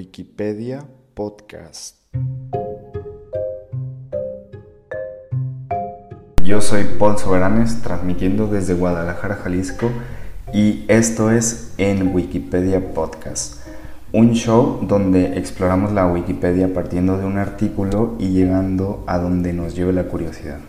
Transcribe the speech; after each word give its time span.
Wikipedia 0.00 0.86
Podcast. 1.12 1.96
Yo 6.42 6.62
soy 6.62 6.84
Paul 6.98 7.18
Soberanes, 7.18 7.82
transmitiendo 7.82 8.46
desde 8.46 8.72
Guadalajara, 8.72 9.34
Jalisco, 9.34 9.90
y 10.54 10.86
esto 10.88 11.30
es 11.30 11.74
en 11.76 12.14
Wikipedia 12.14 12.94
Podcast, 12.94 13.56
un 14.14 14.32
show 14.32 14.78
donde 14.88 15.36
exploramos 15.36 15.92
la 15.92 16.06
Wikipedia 16.06 16.72
partiendo 16.72 17.18
de 17.18 17.26
un 17.26 17.36
artículo 17.36 18.16
y 18.18 18.30
llegando 18.30 19.04
a 19.06 19.18
donde 19.18 19.52
nos 19.52 19.74
lleve 19.76 19.92
la 19.92 20.04
curiosidad. 20.04 20.60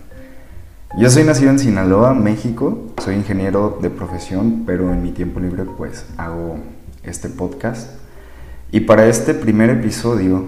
Yo 0.97 1.09
soy 1.09 1.23
nacido 1.23 1.51
en 1.51 1.59
Sinaloa, 1.59 2.13
México, 2.13 2.91
soy 3.01 3.15
ingeniero 3.15 3.79
de 3.81 3.89
profesión, 3.89 4.63
pero 4.65 4.91
en 4.91 5.01
mi 5.01 5.11
tiempo 5.11 5.39
libre 5.39 5.63
pues 5.77 6.05
hago 6.17 6.57
este 7.05 7.29
podcast. 7.29 8.00
Y 8.73 8.79
para 8.81 9.07
este 9.07 9.33
primer 9.33 9.69
episodio 9.69 10.45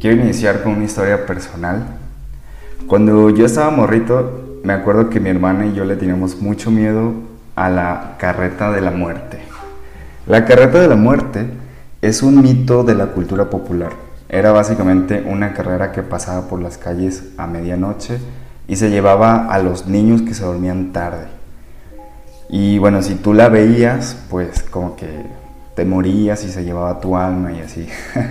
quiero 0.00 0.20
iniciar 0.22 0.62
con 0.62 0.72
una 0.72 0.84
historia 0.84 1.24
personal. 1.24 1.82
Cuando 2.86 3.30
yo 3.30 3.46
estaba 3.46 3.70
morrito, 3.70 4.60
me 4.64 4.74
acuerdo 4.74 5.08
que 5.08 5.18
mi 5.18 5.30
hermana 5.30 5.64
y 5.64 5.72
yo 5.72 5.86
le 5.86 5.96
teníamos 5.96 6.42
mucho 6.42 6.70
miedo 6.70 7.14
a 7.56 7.70
la 7.70 8.16
carreta 8.18 8.70
de 8.70 8.82
la 8.82 8.90
muerte. 8.90 9.38
La 10.26 10.44
carreta 10.44 10.78
de 10.78 10.88
la 10.88 10.96
muerte 10.96 11.46
es 12.02 12.22
un 12.22 12.42
mito 12.42 12.84
de 12.84 12.94
la 12.94 13.06
cultura 13.06 13.48
popular. 13.48 13.92
Era 14.28 14.52
básicamente 14.52 15.24
una 15.26 15.54
carrera 15.54 15.90
que 15.90 16.02
pasaba 16.02 16.48
por 16.48 16.60
las 16.60 16.76
calles 16.76 17.30
a 17.38 17.46
medianoche 17.46 18.18
y 18.66 18.76
se 18.76 18.90
llevaba 18.90 19.46
a 19.46 19.58
los 19.58 19.86
niños 19.86 20.20
que 20.20 20.34
se 20.34 20.44
dormían 20.44 20.92
tarde. 20.92 21.28
Y 22.50 22.76
bueno, 22.76 23.00
si 23.00 23.14
tú 23.14 23.32
la 23.32 23.48
veías, 23.48 24.18
pues 24.28 24.62
como 24.62 24.96
que 24.96 25.37
te 25.78 25.84
morías 25.84 26.42
y 26.42 26.48
se 26.48 26.64
llevaba 26.64 26.98
tu 26.98 27.16
alma 27.16 27.52
y 27.52 27.60
así. 27.60 27.86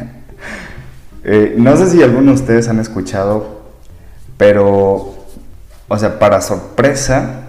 Eh, 1.29 1.55
no 1.57 1.75
sé 1.75 1.89
si 1.89 2.01
algunos 2.01 2.37
de 2.37 2.41
ustedes 2.41 2.69
han 2.69 2.79
escuchado, 2.79 3.63
pero, 4.37 5.13
o 5.89 5.97
sea, 5.97 6.19
para 6.19 6.39
sorpresa, 6.39 7.41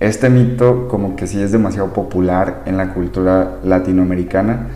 este 0.00 0.28
mito 0.28 0.86
como 0.88 1.16
que 1.16 1.26
sí 1.26 1.40
es 1.40 1.50
demasiado 1.50 1.94
popular 1.94 2.60
en 2.66 2.76
la 2.76 2.92
cultura 2.92 3.58
latinoamericana, 3.64 4.66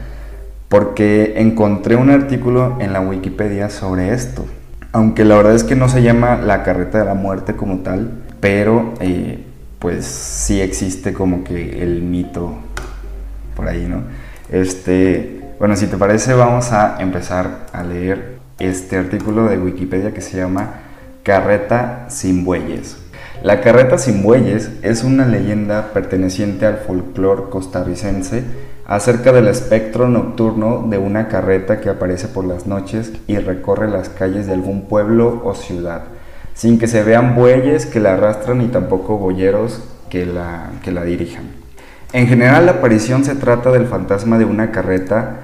porque 0.70 1.34
encontré 1.36 1.96
un 1.96 2.08
artículo 2.08 2.78
en 2.80 2.94
la 2.94 3.00
Wikipedia 3.00 3.68
sobre 3.68 4.14
esto. 4.14 4.46
Aunque 4.92 5.26
la 5.26 5.36
verdad 5.36 5.54
es 5.54 5.64
que 5.64 5.76
no 5.76 5.90
se 5.90 6.02
llama 6.02 6.36
la 6.36 6.62
carreta 6.62 7.00
de 7.00 7.04
la 7.04 7.14
muerte 7.14 7.56
como 7.56 7.80
tal, 7.80 8.10
pero 8.40 8.94
eh, 9.00 9.44
pues 9.80 10.06
sí 10.06 10.62
existe 10.62 11.12
como 11.12 11.44
que 11.44 11.82
el 11.82 12.00
mito 12.00 12.54
por 13.54 13.68
ahí, 13.68 13.86
¿no? 13.86 14.25
Este, 14.50 15.40
bueno, 15.58 15.74
si 15.76 15.86
te 15.86 15.96
parece, 15.96 16.34
vamos 16.34 16.72
a 16.72 17.00
empezar 17.00 17.66
a 17.72 17.82
leer 17.82 18.36
este 18.58 18.96
artículo 18.96 19.46
de 19.48 19.58
Wikipedia 19.58 20.14
que 20.14 20.20
se 20.20 20.36
llama 20.36 20.82
Carreta 21.22 22.06
sin 22.08 22.44
bueyes. 22.44 22.96
La 23.42 23.60
carreta 23.60 23.98
sin 23.98 24.22
bueyes 24.22 24.70
es 24.82 25.04
una 25.04 25.26
leyenda 25.26 25.92
perteneciente 25.92 26.64
al 26.64 26.78
folclore 26.78 27.50
costarricense 27.50 28.44
acerca 28.86 29.32
del 29.32 29.48
espectro 29.48 30.08
nocturno 30.08 30.86
de 30.88 30.98
una 30.98 31.28
carreta 31.28 31.80
que 31.80 31.90
aparece 31.90 32.28
por 32.28 32.44
las 32.44 32.66
noches 32.66 33.12
y 33.26 33.36
recorre 33.38 33.88
las 33.88 34.08
calles 34.08 34.46
de 34.46 34.54
algún 34.54 34.82
pueblo 34.82 35.42
o 35.44 35.54
ciudad, 35.54 36.04
sin 36.54 36.78
que 36.78 36.86
se 36.86 37.02
vean 37.02 37.34
bueyes 37.34 37.84
que 37.84 38.00
la 38.00 38.14
arrastran 38.14 38.58
ni 38.58 38.68
tampoco 38.68 39.18
boyeros 39.18 39.82
que 40.08 40.24
la, 40.24 40.70
que 40.82 40.92
la 40.92 41.04
dirijan. 41.04 41.65
En 42.12 42.28
general 42.28 42.66
la 42.66 42.72
aparición 42.72 43.24
se 43.24 43.34
trata 43.34 43.72
del 43.72 43.86
fantasma 43.86 44.38
de 44.38 44.44
una 44.44 44.70
carreta 44.70 45.40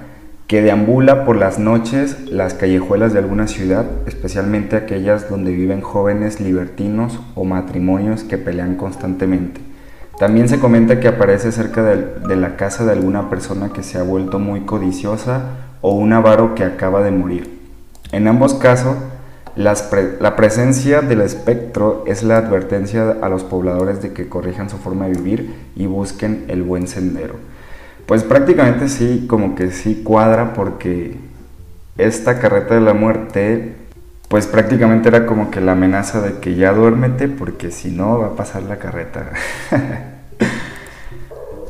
que 0.46 0.62
deambula 0.62 1.24
por 1.24 1.36
las 1.36 1.58
noches 1.58 2.30
las 2.30 2.54
callejuelas 2.54 3.12
de 3.12 3.18
alguna 3.18 3.46
ciudad, 3.46 3.86
especialmente 4.06 4.76
aquellas 4.76 5.30
donde 5.30 5.50
viven 5.52 5.80
jóvenes 5.80 6.40
libertinos 6.40 7.18
o 7.34 7.44
matrimonios 7.44 8.22
que 8.22 8.38
pelean 8.38 8.76
constantemente. 8.76 9.60
También 10.18 10.48
se 10.48 10.60
comenta 10.60 11.00
que 11.00 11.08
aparece 11.08 11.52
cerca 11.52 11.82
de, 11.82 12.36
la 12.36 12.56
casa 12.56 12.84
de 12.84 12.92
alguna 12.92 13.30
persona 13.30 13.70
que 13.72 13.82
se 13.82 13.98
ha 13.98 14.02
vuelto 14.02 14.38
muy 14.38 14.60
codiciosa 14.60 15.40
o 15.80 15.94
un 15.94 16.12
avaro 16.12 16.54
que 16.54 16.64
acaba 16.64 17.02
de 17.02 17.10
morir. 17.10 17.58
En 18.12 18.28
ambos 18.28 18.54
casos, 18.54 18.96
la 19.56 20.36
presencia 20.36 21.02
del 21.02 21.20
espectro 21.20 22.04
es 22.06 22.22
la 22.22 22.38
advertencia 22.38 23.16
a 23.20 23.28
los 23.28 23.44
pobladores 23.44 24.00
de 24.00 24.12
que 24.12 24.28
corrijan 24.28 24.70
su 24.70 24.78
forma 24.78 25.06
de 25.06 25.12
vivir 25.12 25.54
y 25.76 25.86
busquen 25.86 26.44
el 26.48 26.62
buen 26.62 26.86
sendero. 26.88 27.34
Pues 28.06 28.24
prácticamente 28.24 28.88
sí, 28.88 29.26
como 29.28 29.54
que 29.54 29.70
sí 29.70 30.02
cuadra 30.04 30.54
porque 30.54 31.16
esta 31.98 32.38
carreta 32.38 32.74
de 32.74 32.80
la 32.80 32.94
muerte, 32.94 33.74
pues 34.28 34.46
prácticamente 34.46 35.08
era 35.08 35.26
como 35.26 35.50
que 35.50 35.60
la 35.60 35.72
amenaza 35.72 36.20
de 36.20 36.38
que 36.38 36.54
ya 36.54 36.72
duérmete 36.72 37.28
porque 37.28 37.70
si 37.70 37.90
no 37.90 38.18
va 38.18 38.28
a 38.28 38.36
pasar 38.36 38.62
la 38.62 38.78
carreta. 38.78 39.30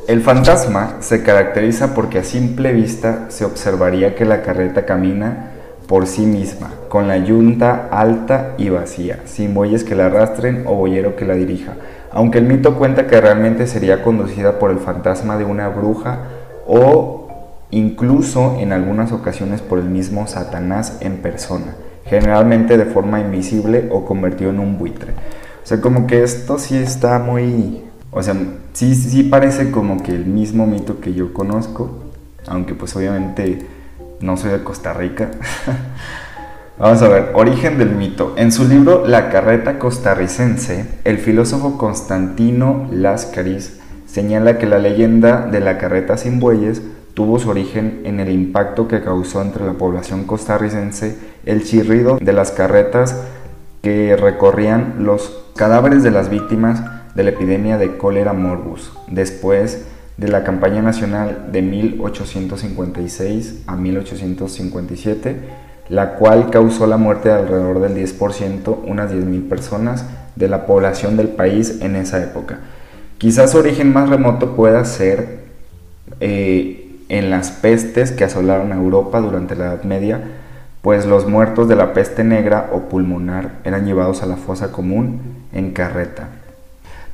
El 0.07 0.21
fantasma 0.21 0.97
se 0.99 1.23
caracteriza 1.23 1.93
porque 1.93 2.19
a 2.19 2.23
simple 2.23 2.73
vista 2.73 3.27
se 3.29 3.45
observaría 3.45 4.15
que 4.15 4.25
la 4.25 4.41
carreta 4.41 4.85
camina 4.85 5.51
por 5.93 6.07
sí 6.07 6.25
misma, 6.25 6.71
con 6.89 7.07
la 7.07 7.19
yunta 7.19 7.87
alta 7.91 8.55
y 8.57 8.69
vacía, 8.69 9.19
sin 9.25 9.53
bueyes 9.53 9.83
que 9.83 9.93
la 9.93 10.07
arrastren 10.07 10.63
o 10.65 10.73
boyero 10.73 11.15
que 11.15 11.23
la 11.23 11.35
dirija, 11.35 11.75
aunque 12.11 12.39
el 12.39 12.45
mito 12.45 12.79
cuenta 12.79 13.05
que 13.05 13.21
realmente 13.21 13.67
sería 13.67 14.01
conducida 14.01 14.57
por 14.57 14.71
el 14.71 14.79
fantasma 14.79 15.37
de 15.37 15.45
una 15.45 15.69
bruja 15.69 16.17
o 16.65 17.27
incluso 17.69 18.57
en 18.59 18.73
algunas 18.73 19.11
ocasiones 19.11 19.61
por 19.61 19.77
el 19.77 19.85
mismo 19.85 20.25
Satanás 20.25 20.97
en 21.01 21.17
persona, 21.17 21.75
generalmente 22.07 22.75
de 22.75 22.85
forma 22.85 23.19
invisible 23.19 23.87
o 23.91 24.03
convertido 24.03 24.49
en 24.49 24.61
un 24.61 24.79
buitre. 24.79 25.11
O 25.63 25.67
sea, 25.67 25.79
como 25.79 26.07
que 26.07 26.23
esto 26.23 26.57
sí 26.57 26.75
está 26.75 27.19
muy... 27.19 27.83
O 28.09 28.23
sea, 28.23 28.35
sí, 28.73 28.95
sí 28.95 29.21
parece 29.21 29.69
como 29.69 30.01
que 30.01 30.13
el 30.13 30.25
mismo 30.25 30.65
mito 30.65 30.99
que 30.99 31.13
yo 31.13 31.33
conozco, 31.33 31.99
aunque 32.47 32.73
pues 32.73 32.95
obviamente 32.95 33.82
no 34.19 34.37
soy 34.37 34.51
de 34.51 34.63
Costa 34.63 34.93
Rica. 34.93 35.31
Vamos 36.79 37.01
a 37.03 37.07
ver, 37.07 37.31
origen 37.35 37.77
del 37.77 37.91
mito. 37.91 38.33
En 38.35 38.51
su 38.51 38.67
libro 38.67 39.05
La 39.05 39.29
carreta 39.29 39.77
costarricense, 39.77 40.85
el 41.03 41.19
filósofo 41.19 41.77
Constantino 41.77 42.87
Lascaris 42.91 43.79
señala 44.07 44.57
que 44.57 44.65
la 44.65 44.79
leyenda 44.79 45.47
de 45.47 45.59
la 45.59 45.77
carreta 45.77 46.17
sin 46.17 46.39
bueyes 46.39 46.81
tuvo 47.13 47.37
su 47.37 47.49
origen 47.49 48.01
en 48.05 48.19
el 48.19 48.31
impacto 48.31 48.87
que 48.87 49.01
causó 49.01 49.41
entre 49.41 49.65
la 49.65 49.73
población 49.73 50.23
costarricense 50.25 51.17
el 51.45 51.63
chirrido 51.63 52.17
de 52.19 52.33
las 52.33 52.51
carretas 52.51 53.15
que 53.81 54.15
recorrían 54.15 54.95
los 54.99 55.43
cadáveres 55.55 56.03
de 56.03 56.11
las 56.11 56.29
víctimas 56.29 56.81
de 57.15 57.23
la 57.23 57.29
epidemia 57.29 57.77
de 57.77 57.97
cólera 57.97 58.33
morbus. 58.33 58.91
Después 59.07 59.85
de 60.17 60.27
la 60.27 60.43
campaña 60.43 60.81
nacional 60.81 61.49
de 61.51 61.61
1856 61.61 63.63
a 63.67 63.75
1857, 63.75 65.35
la 65.89 66.15
cual 66.15 66.49
causó 66.49 66.87
la 66.87 66.97
muerte 66.97 67.29
de 67.29 67.35
alrededor 67.35 67.79
del 67.79 67.95
10%, 67.95 68.77
unas 68.85 69.11
10.000 69.11 69.49
personas 69.49 70.05
de 70.35 70.47
la 70.47 70.65
población 70.65 71.17
del 71.17 71.29
país 71.29 71.79
en 71.81 71.95
esa 71.95 72.23
época. 72.23 72.59
Quizás 73.17 73.51
su 73.51 73.57
origen 73.57 73.93
más 73.93 74.09
remoto 74.09 74.55
pueda 74.55 74.83
ser 74.85 75.43
eh, 76.19 76.99
en 77.09 77.29
las 77.29 77.51
pestes 77.51 78.11
que 78.11 78.23
asolaron 78.23 78.71
a 78.71 78.75
Europa 78.75 79.19
durante 79.19 79.55
la 79.55 79.65
Edad 79.65 79.83
Media, 79.83 80.21
pues 80.81 81.05
los 81.05 81.27
muertos 81.27 81.69
de 81.69 81.75
la 81.75 81.93
peste 81.93 82.23
negra 82.23 82.69
o 82.73 82.89
pulmonar 82.89 83.51
eran 83.63 83.85
llevados 83.85 84.21
a 84.21 84.25
la 84.25 84.35
fosa 84.35 84.71
común 84.71 85.21
en 85.53 85.71
carreta. 85.71 86.27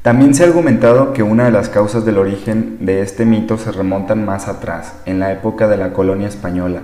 También 0.01 0.33
se 0.33 0.43
ha 0.43 0.47
argumentado 0.47 1.11
que 1.11 1.23
una 1.23 1.43
de 1.43 1.51
las 1.51 1.67
causas 1.67 2.05
del 2.05 2.19
origen 2.19 2.77
de 2.79 3.01
este 3.01 3.25
mito 3.25 3.57
se 3.57 3.73
remontan 3.73 4.23
más 4.23 4.47
atrás, 4.47 4.93
en 5.05 5.19
la 5.19 5.33
época 5.33 5.67
de 5.67 5.75
la 5.75 5.91
colonia 5.91 6.29
española, 6.29 6.83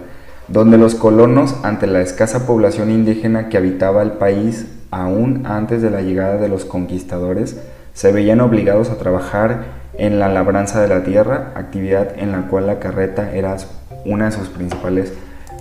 donde 0.49 0.77
los 0.77 0.95
colonos, 0.95 1.55
ante 1.63 1.87
la 1.87 2.01
escasa 2.01 2.45
población 2.45 2.91
indígena 2.91 3.47
que 3.47 3.55
habitaba 3.55 4.01
el 4.01 4.11
país 4.11 4.67
aún 4.91 5.45
antes 5.45 5.81
de 5.81 5.91
la 5.91 6.01
llegada 6.01 6.35
de 6.35 6.49
los 6.49 6.65
conquistadores, 6.65 7.57
se 7.93 8.11
veían 8.11 8.41
obligados 8.41 8.89
a 8.89 8.97
trabajar 8.97 9.63
en 9.97 10.19
la 10.19 10.27
labranza 10.27 10.81
de 10.81 10.89
la 10.89 11.05
tierra, 11.05 11.53
actividad 11.55 12.19
en 12.19 12.33
la 12.33 12.47
cual 12.49 12.67
la 12.67 12.79
carreta 12.79 13.33
era 13.33 13.55
una 14.03 14.25
de 14.25 14.31
sus 14.33 14.49
principales 14.49 15.13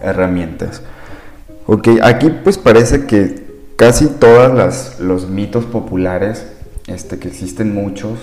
herramientas. 0.02 0.82
Ok, 1.68 1.86
aquí 2.02 2.30
pues 2.42 2.58
parece 2.58 3.06
que 3.06 3.44
casi 3.76 4.08
todos 4.08 4.98
los 4.98 5.30
mitos 5.30 5.64
populares 5.66 6.48
este, 6.86 7.18
que 7.18 7.28
existen 7.28 7.74
muchos, 7.74 8.18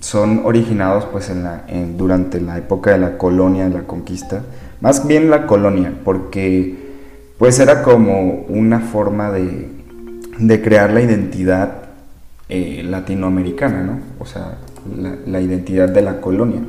son 0.00 0.42
originados 0.44 1.06
pues 1.06 1.30
en 1.30 1.42
la, 1.42 1.64
durante 1.96 2.40
la 2.40 2.58
época 2.58 2.92
de 2.92 2.98
la 2.98 3.18
colonia, 3.18 3.68
de 3.68 3.74
la 3.74 3.82
conquista, 3.82 4.42
más 4.80 5.06
bien 5.06 5.30
la 5.30 5.46
colonia, 5.46 5.92
porque 6.04 6.76
pues 7.38 7.58
era 7.58 7.82
como 7.82 8.44
una 8.48 8.80
forma 8.80 9.30
de, 9.30 9.70
crear 10.62 10.92
la 10.92 11.00
identidad 11.00 11.72
eh, 12.48 12.82
latinoamericana, 12.84 13.82
¿no? 13.82 14.00
O 14.18 14.26
sea, 14.26 14.58
la, 14.96 15.16
la, 15.26 15.40
identidad 15.40 15.88
de 15.88 16.02
la 16.02 16.20
colonia. 16.20 16.60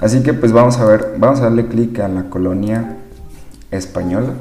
Así 0.00 0.22
que 0.22 0.34
pues 0.34 0.52
vamos 0.52 0.78
a 0.78 0.84
ver, 0.84 1.14
vamos 1.18 1.40
a 1.40 1.44
darle 1.44 1.66
clic 1.66 2.00
a 2.00 2.08
la 2.08 2.24
colonia 2.24 2.96
española. 3.70 4.32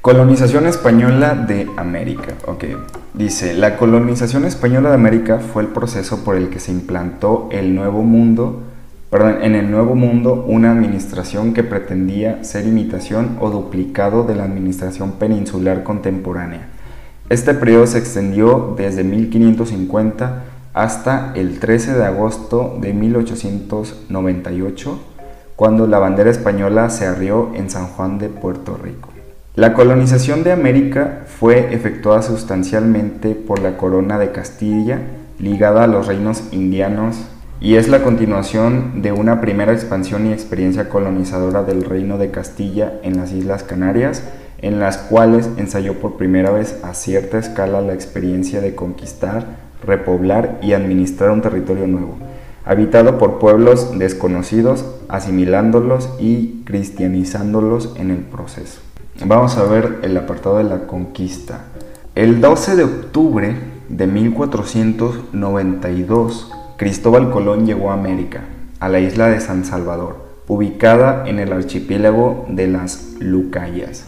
Colonización 0.00 0.66
española 0.66 1.34
de 1.34 1.68
América. 1.76 2.34
Ok, 2.46 2.64
dice, 3.14 3.54
la 3.54 3.76
colonización 3.76 4.44
española 4.44 4.90
de 4.90 4.94
América 4.94 5.38
fue 5.38 5.62
el 5.62 5.68
proceso 5.68 6.24
por 6.24 6.36
el 6.36 6.48
que 6.48 6.60
se 6.60 6.72
implantó 6.72 7.48
el 7.52 7.74
nuevo 7.74 8.02
mundo, 8.02 8.62
perdón, 9.10 9.38
en 9.42 9.54
el 9.54 9.70
nuevo 9.70 9.94
mundo 9.94 10.44
una 10.48 10.72
administración 10.72 11.54
que 11.54 11.62
pretendía 11.62 12.42
ser 12.44 12.66
imitación 12.66 13.36
o 13.40 13.50
duplicado 13.50 14.24
de 14.24 14.34
la 14.34 14.44
administración 14.44 15.12
peninsular 15.12 15.82
contemporánea. 15.82 16.68
Este 17.28 17.54
periodo 17.54 17.86
se 17.86 17.98
extendió 17.98 18.74
desde 18.76 19.04
1550 19.04 20.44
hasta 20.74 21.32
el 21.34 21.60
13 21.60 21.94
de 21.94 22.04
agosto 22.04 22.78
de 22.80 22.94
1898, 22.94 25.00
cuando 25.54 25.86
la 25.86 25.98
bandera 25.98 26.30
española 26.30 26.90
se 26.90 27.06
arrió 27.06 27.52
en 27.54 27.70
San 27.70 27.86
Juan 27.88 28.18
de 28.18 28.28
Puerto 28.28 28.78
Rico. 28.82 29.11
La 29.54 29.74
colonización 29.74 30.44
de 30.44 30.52
América 30.52 31.24
fue 31.26 31.74
efectuada 31.74 32.22
sustancialmente 32.22 33.34
por 33.34 33.60
la 33.60 33.76
corona 33.76 34.18
de 34.18 34.32
Castilla, 34.32 35.02
ligada 35.38 35.84
a 35.84 35.86
los 35.86 36.06
reinos 36.06 36.44
indianos, 36.52 37.18
y 37.60 37.74
es 37.74 37.86
la 37.88 38.02
continuación 38.02 39.02
de 39.02 39.12
una 39.12 39.42
primera 39.42 39.74
expansión 39.74 40.26
y 40.26 40.32
experiencia 40.32 40.88
colonizadora 40.88 41.64
del 41.64 41.84
reino 41.84 42.16
de 42.16 42.30
Castilla 42.30 42.94
en 43.02 43.18
las 43.18 43.32
Islas 43.32 43.62
Canarias, 43.62 44.22
en 44.62 44.80
las 44.80 44.96
cuales 44.96 45.50
ensayó 45.58 46.00
por 46.00 46.16
primera 46.16 46.50
vez 46.50 46.80
a 46.82 46.94
cierta 46.94 47.38
escala 47.38 47.82
la 47.82 47.92
experiencia 47.92 48.62
de 48.62 48.74
conquistar, 48.74 49.44
repoblar 49.86 50.60
y 50.62 50.72
administrar 50.72 51.30
un 51.30 51.42
territorio 51.42 51.86
nuevo, 51.86 52.16
habitado 52.64 53.18
por 53.18 53.38
pueblos 53.38 53.98
desconocidos, 53.98 54.86
asimilándolos 55.10 56.08
y 56.18 56.62
cristianizándolos 56.64 57.94
en 57.98 58.12
el 58.12 58.20
proceso. 58.20 58.80
Vamos 59.20 59.58
a 59.58 59.64
ver 59.64 59.98
el 60.02 60.16
apartado 60.16 60.56
de 60.58 60.64
la 60.64 60.86
conquista. 60.86 61.64
El 62.14 62.40
12 62.40 62.76
de 62.76 62.84
octubre 62.84 63.54
de 63.88 64.06
1492, 64.06 66.50
Cristóbal 66.78 67.30
Colón 67.30 67.66
llegó 67.66 67.90
a 67.90 67.94
América, 67.94 68.44
a 68.80 68.88
la 68.88 69.00
isla 69.00 69.28
de 69.28 69.40
San 69.40 69.66
Salvador, 69.66 70.16
ubicada 70.48 71.28
en 71.28 71.38
el 71.38 71.52
archipiélago 71.52 72.46
de 72.48 72.68
las 72.68 73.16
Lucayas. 73.20 74.06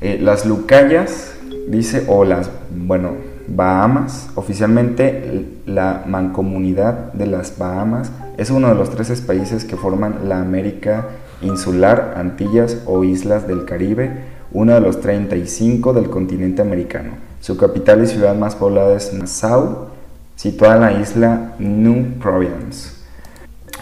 Eh, 0.00 0.18
las 0.20 0.46
Lucayas, 0.46 1.34
dice, 1.68 2.04
o 2.08 2.24
las, 2.24 2.50
bueno, 2.74 3.12
Bahamas, 3.46 4.30
oficialmente 4.34 5.60
la 5.66 6.02
mancomunidad 6.06 7.12
de 7.12 7.26
las 7.26 7.58
Bahamas 7.58 8.10
es 8.36 8.50
uno 8.50 8.68
de 8.68 8.74
los 8.74 8.90
13 8.90 9.22
países 9.22 9.64
que 9.64 9.76
forman 9.76 10.28
la 10.28 10.40
América 10.40 11.06
insular, 11.42 12.14
Antillas 12.16 12.82
o 12.86 13.04
Islas 13.04 13.46
del 13.46 13.64
Caribe, 13.64 14.10
uno 14.52 14.74
de 14.74 14.80
los 14.80 15.00
35 15.00 15.92
del 15.92 16.10
continente 16.10 16.62
americano. 16.62 17.12
Su 17.40 17.56
capital 17.56 18.02
y 18.02 18.06
ciudad 18.06 18.34
más 18.34 18.56
poblada 18.56 18.96
es 18.96 19.12
Nassau, 19.12 19.88
situada 20.36 20.76
en 20.76 20.80
la 20.80 21.00
isla 21.00 21.52
New 21.58 22.18
Providence. 22.20 22.92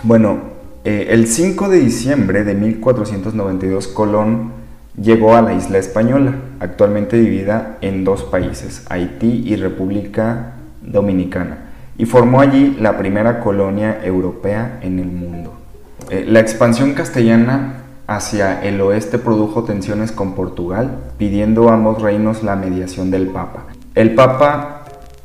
Bueno, 0.02 0.38
eh, 0.84 1.08
el 1.10 1.26
5 1.26 1.68
de 1.68 1.80
diciembre 1.80 2.44
de 2.44 2.54
1492 2.54 3.88
Colón 3.88 4.52
llegó 5.00 5.34
a 5.34 5.42
la 5.42 5.54
isla 5.54 5.78
española, 5.78 6.34
actualmente 6.60 7.16
dividida 7.16 7.78
en 7.80 8.04
dos 8.04 8.22
países, 8.24 8.84
Haití 8.88 9.42
y 9.46 9.56
República 9.56 10.54
Dominicana, 10.82 11.58
y 11.98 12.06
formó 12.06 12.40
allí 12.40 12.76
la 12.80 12.98
primera 12.98 13.40
colonia 13.40 14.00
europea 14.04 14.78
en 14.82 14.98
el 14.98 15.06
mundo. 15.06 15.65
Eh, 16.10 16.24
la 16.28 16.38
expansión 16.38 16.94
castellana 16.94 17.82
hacia 18.06 18.62
el 18.62 18.80
oeste 18.80 19.18
produjo 19.18 19.64
tensiones 19.64 20.12
con 20.12 20.34
Portugal, 20.34 20.98
pidiendo 21.18 21.68
a 21.68 21.74
ambos 21.74 22.00
reinos 22.00 22.44
la 22.44 22.54
mediación 22.54 23.10
del 23.10 23.26
Papa. 23.28 23.64
El 23.96 24.14
Papa 24.14 24.84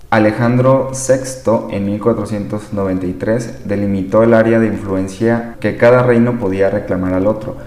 Alejandro 0.09 0.89
VI 0.91 1.75
en 1.75 1.85
1493 1.85 3.65
delimitó 3.65 4.23
el 4.23 4.33
área 4.33 4.59
de 4.59 4.67
influencia 4.67 5.57
que 5.59 5.77
cada 5.77 6.01
reino 6.01 6.39
podía 6.39 6.71
reclamar 6.71 7.13
al 7.13 7.27
otro, 7.27 7.57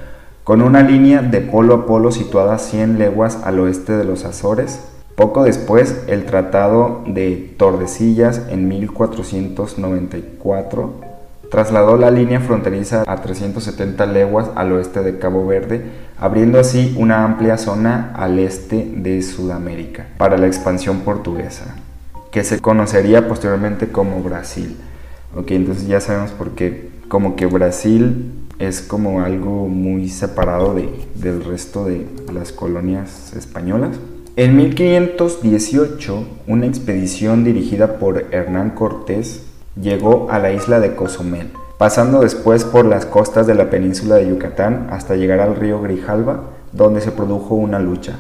con 0.43 0.61
una 0.61 0.83
línea 0.83 1.23
de 1.23 1.41
polo 1.41 1.75
a 1.75 1.87
polo 1.87 2.11
situada 2.11 2.59
100 2.59 2.99
leguas 2.99 3.39
al 3.45 3.61
oeste 3.61 3.97
de 3.97 4.05
los 4.05 4.25
Azores. 4.25 4.81
Poco 5.15 5.45
después, 5.45 6.03
el 6.09 6.27
Tratado 6.27 7.05
de 7.07 7.55
Tordesillas 7.57 8.43
en 8.51 8.67
1494 8.67 11.14
trasladó 11.51 11.97
la 11.97 12.11
línea 12.11 12.41
fronteriza 12.41 13.05
a 13.07 13.17
370 13.17 14.07
leguas 14.07 14.51
al 14.55 14.73
oeste 14.73 15.03
de 15.03 15.19
Cabo 15.19 15.47
Verde, 15.47 15.85
abriendo 16.19 16.59
así 16.59 16.95
una 16.99 17.25
amplia 17.25 17.59
zona 17.59 18.13
al 18.15 18.39
este 18.39 18.91
de 18.97 19.23
Sudamérica 19.23 20.07
para 20.19 20.37
la 20.39 20.47
expansión 20.47 21.01
portuguesa, 21.01 21.77
que 22.31 22.45
se 22.45 22.61
conocería 22.61 23.29
posteriormente 23.29 23.89
como 23.89 24.23
Brasil. 24.23 24.77
Ok, 25.37 25.51
entonces 25.53 25.87
ya 25.87 26.01
sabemos 26.01 26.31
por 26.31 26.51
qué, 26.51 26.91
como 27.09 27.37
que 27.37 27.47
Brasil 27.47 28.33
es 28.59 28.81
como 28.81 29.23
algo 29.23 29.69
muy 29.69 30.09
separado 30.09 30.75
de, 30.75 30.89
del 31.15 31.45
resto 31.45 31.87
de 31.87 32.07
las 32.33 32.53
colonias 32.53 33.35
españolas. 33.35 33.97
En 34.37 34.57
1518, 34.57 36.27
una 36.49 36.67
expedición 36.67 37.45
dirigida 37.45 37.99
por 37.99 38.27
Hernán 38.33 38.71
Cortés 38.71 39.43
llegó 39.81 40.29
a 40.31 40.39
la 40.39 40.53
isla 40.53 40.81
de 40.81 40.95
Cozumel, 40.95 41.51
pasando 41.79 42.21
después 42.21 42.65
por 42.65 42.85
las 42.85 43.07
costas 43.07 43.47
de 43.47 43.55
la 43.55 43.71
península 43.71 44.17
de 44.17 44.29
Yucatán 44.29 44.89
hasta 44.91 45.17
llegar 45.17 45.41
al 45.41 45.57
río 45.57 45.81
Grijalva, 45.83 46.41
donde 46.73 47.01
se 47.01 47.13
produjo 47.13 47.55
una 47.55 47.79
lucha. 47.79 48.19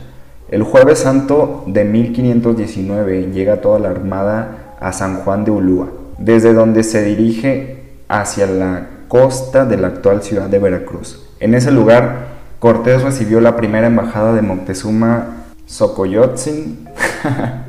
El 0.49 0.63
jueves 0.63 1.01
santo 1.01 1.65
de 1.67 1.85
1519 1.85 3.31
llega 3.33 3.61
toda 3.61 3.79
la 3.79 3.91
armada 3.91 4.77
a 4.81 4.93
San 4.93 5.17
Juan 5.19 5.45
de 5.45 5.51
Ulúa, 5.51 5.89
desde 6.19 6.53
donde 6.53 6.83
se 6.83 7.03
dirige 7.03 7.85
hacia 8.09 8.47
la 8.47 8.87
costa 9.09 9.65
de 9.65 9.77
la 9.77 9.89
actual 9.89 10.23
ciudad 10.23 10.49
de 10.49 10.59
Veracruz. 10.59 11.25
En 11.41 11.55
ese 11.55 11.71
lugar, 11.71 12.35
Cortés 12.59 13.03
recibió 13.03 13.41
la 13.41 13.57
primera 13.57 13.87
embajada 13.87 14.33
de 14.33 14.43
Moctezuma 14.43 15.45
Xocoyotzin 15.67 16.89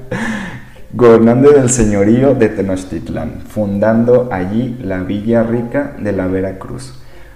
gobernante 0.95 1.51
del 1.51 1.69
señorío 1.69 2.35
de 2.35 2.47
Tenochtitlán, 2.47 3.41
fundando 3.49 4.29
allí 4.31 4.77
la 4.81 5.03
Villa 5.03 5.43
Rica 5.43 5.93
de 5.99 6.13
la 6.13 6.27
Veracruz. 6.27 6.93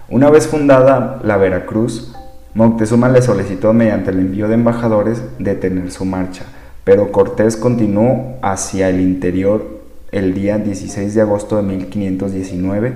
Una 0.07 0.29
vez 0.29 0.47
fundada 0.47 1.19
la 1.25 1.35
Veracruz, 1.35 2.15
Moctezuma 2.53 3.09
le 3.09 3.21
solicitó 3.21 3.73
mediante 3.73 4.11
el 4.11 4.19
envío 4.19 4.47
de 4.47 4.53
embajadores 4.53 5.21
detener 5.39 5.91
su 5.91 6.05
marcha, 6.05 6.45
pero 6.85 7.11
Cortés 7.11 7.57
continuó 7.57 8.37
hacia 8.41 8.87
el 8.87 9.01
interior 9.01 9.81
el 10.13 10.33
día 10.33 10.57
16 10.57 11.13
de 11.13 11.21
agosto 11.21 11.57
de 11.57 11.63
1519, 11.63 12.93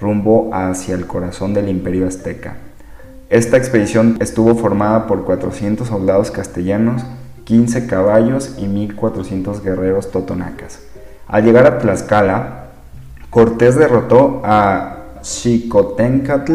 rumbo 0.00 0.50
hacia 0.52 0.94
el 0.94 1.08
corazón 1.08 1.54
del 1.54 1.68
imperio 1.68 2.06
azteca. 2.06 2.54
Esta 3.30 3.56
expedición 3.56 4.18
estuvo 4.20 4.54
formada 4.54 5.08
por 5.08 5.24
400 5.24 5.88
soldados 5.88 6.30
castellanos 6.30 7.02
15 7.44 7.86
caballos 7.86 8.54
y 8.58 8.66
1400 8.66 9.62
guerreros 9.62 10.10
totonacas. 10.10 10.80
Al 11.26 11.44
llegar 11.44 11.66
a 11.66 11.78
Tlaxcala, 11.78 12.64
Cortés 13.30 13.76
derrotó 13.76 14.42
a 14.44 14.98
Xicotencatl 15.22 16.52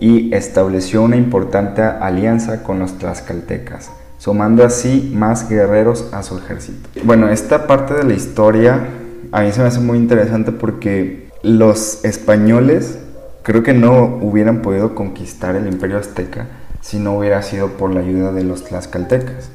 y 0.00 0.34
estableció 0.34 1.02
una 1.02 1.16
importante 1.16 1.82
alianza 1.82 2.62
con 2.62 2.78
los 2.78 2.98
tlaxcaltecas, 2.98 3.90
sumando 4.18 4.64
así 4.64 5.12
más 5.14 5.48
guerreros 5.48 6.08
a 6.12 6.22
su 6.22 6.38
ejército. 6.38 6.88
Bueno, 7.04 7.28
esta 7.28 7.66
parte 7.66 7.94
de 7.94 8.04
la 8.04 8.14
historia 8.14 8.88
a 9.32 9.42
mí 9.42 9.52
se 9.52 9.60
me 9.60 9.68
hace 9.68 9.80
muy 9.80 9.98
interesante 9.98 10.52
porque 10.52 11.28
los 11.42 12.04
españoles 12.04 12.98
creo 13.42 13.62
que 13.62 13.74
no 13.74 14.18
hubieran 14.20 14.62
podido 14.62 14.94
conquistar 14.94 15.56
el 15.56 15.66
imperio 15.66 15.98
azteca 15.98 16.46
si 16.80 16.98
no 16.98 17.16
hubiera 17.16 17.42
sido 17.42 17.68
por 17.68 17.94
la 17.94 18.00
ayuda 18.00 18.32
de 18.32 18.44
los 18.44 18.64
tlaxcaltecas. 18.64 19.50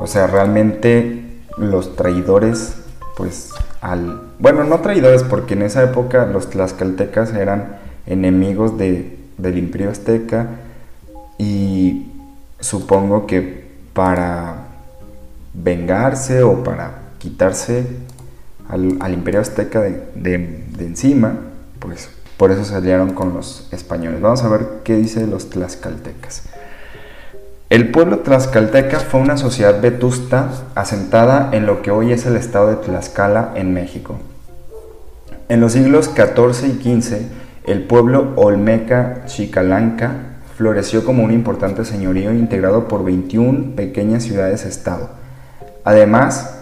O 0.00 0.06
sea, 0.06 0.28
realmente 0.28 1.24
los 1.56 1.96
traidores, 1.96 2.76
pues 3.16 3.50
al... 3.80 4.22
Bueno, 4.38 4.62
no 4.62 4.80
traidores 4.80 5.24
porque 5.24 5.54
en 5.54 5.62
esa 5.62 5.82
época 5.82 6.24
los 6.24 6.50
tlaxcaltecas 6.50 7.34
eran 7.34 7.78
enemigos 8.06 8.78
de, 8.78 9.18
del 9.38 9.58
imperio 9.58 9.90
azteca 9.90 10.50
y 11.36 12.12
supongo 12.60 13.26
que 13.26 13.66
para 13.92 14.68
vengarse 15.52 16.44
o 16.44 16.62
para 16.62 16.92
quitarse 17.18 17.84
al, 18.68 19.12
imperio 19.12 19.40
azteca 19.40 19.80
de, 19.80 20.00
de, 20.14 20.86
encima, 20.86 21.40
pues 21.80 22.08
por 22.36 22.52
eso 22.52 22.64
se 22.64 22.76
aliaron 22.76 23.14
con 23.14 23.34
los 23.34 23.68
españoles. 23.72 24.20
Vamos 24.20 24.44
a 24.44 24.48
ver 24.48 24.66
qué 24.84 24.94
dice 24.94 25.26
los 25.26 25.50
tlaxcaltecas. 25.50 26.44
El 27.70 27.90
pueblo 27.90 28.20
tlaxcalteca 28.20 28.98
fue 28.98 29.20
una 29.20 29.36
sociedad 29.36 29.78
vetusta 29.82 30.48
asentada 30.74 31.50
en 31.52 31.66
lo 31.66 31.82
que 31.82 31.90
hoy 31.90 32.12
es 32.12 32.24
el 32.24 32.36
estado 32.36 32.68
de 32.68 32.76
Tlaxcala 32.76 33.52
en 33.56 33.74
México. 33.74 34.18
En 35.50 35.60
los 35.60 35.72
siglos 35.72 36.06
XIV 36.14 36.66
y 36.66 37.00
XV, 37.00 37.16
el 37.64 37.82
pueblo 37.82 38.32
olmeca 38.36 39.24
Chicalanca 39.26 40.12
floreció 40.56 41.04
como 41.04 41.22
un 41.22 41.30
importante 41.30 41.84
señorío 41.84 42.32
integrado 42.32 42.88
por 42.88 43.04
21 43.04 43.76
pequeñas 43.76 44.22
ciudades-estado. 44.22 45.10
Además, 45.84 46.54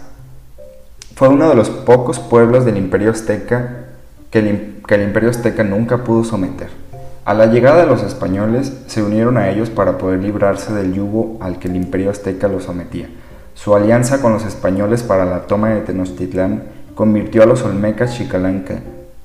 fue 1.14 1.28
uno 1.28 1.48
de 1.48 1.54
los 1.54 1.70
pocos 1.70 2.18
pueblos 2.18 2.64
del 2.64 2.78
imperio 2.78 3.12
azteca 3.12 3.84
que 4.32 4.40
el, 4.40 4.82
que 4.84 4.96
el 4.96 5.02
imperio 5.02 5.30
azteca 5.30 5.62
nunca 5.62 6.02
pudo 6.02 6.24
someter. 6.24 6.85
A 7.26 7.34
la 7.34 7.46
llegada 7.46 7.82
de 7.82 7.88
los 7.88 8.04
españoles 8.04 8.72
se 8.86 9.02
unieron 9.02 9.36
a 9.36 9.50
ellos 9.50 9.68
para 9.68 9.98
poder 9.98 10.22
librarse 10.22 10.72
del 10.72 10.94
yugo 10.94 11.38
al 11.40 11.58
que 11.58 11.66
el 11.66 11.74
imperio 11.74 12.08
azteca 12.08 12.46
los 12.46 12.62
sometía. 12.62 13.08
Su 13.54 13.74
alianza 13.74 14.22
con 14.22 14.32
los 14.32 14.44
españoles 14.44 15.02
para 15.02 15.24
la 15.24 15.48
toma 15.48 15.70
de 15.70 15.80
Tenochtitlán 15.80 16.62
convirtió 16.94 17.42
a 17.42 17.46
los 17.46 17.64
olmecas 17.64 18.16
chicalanca 18.16 18.76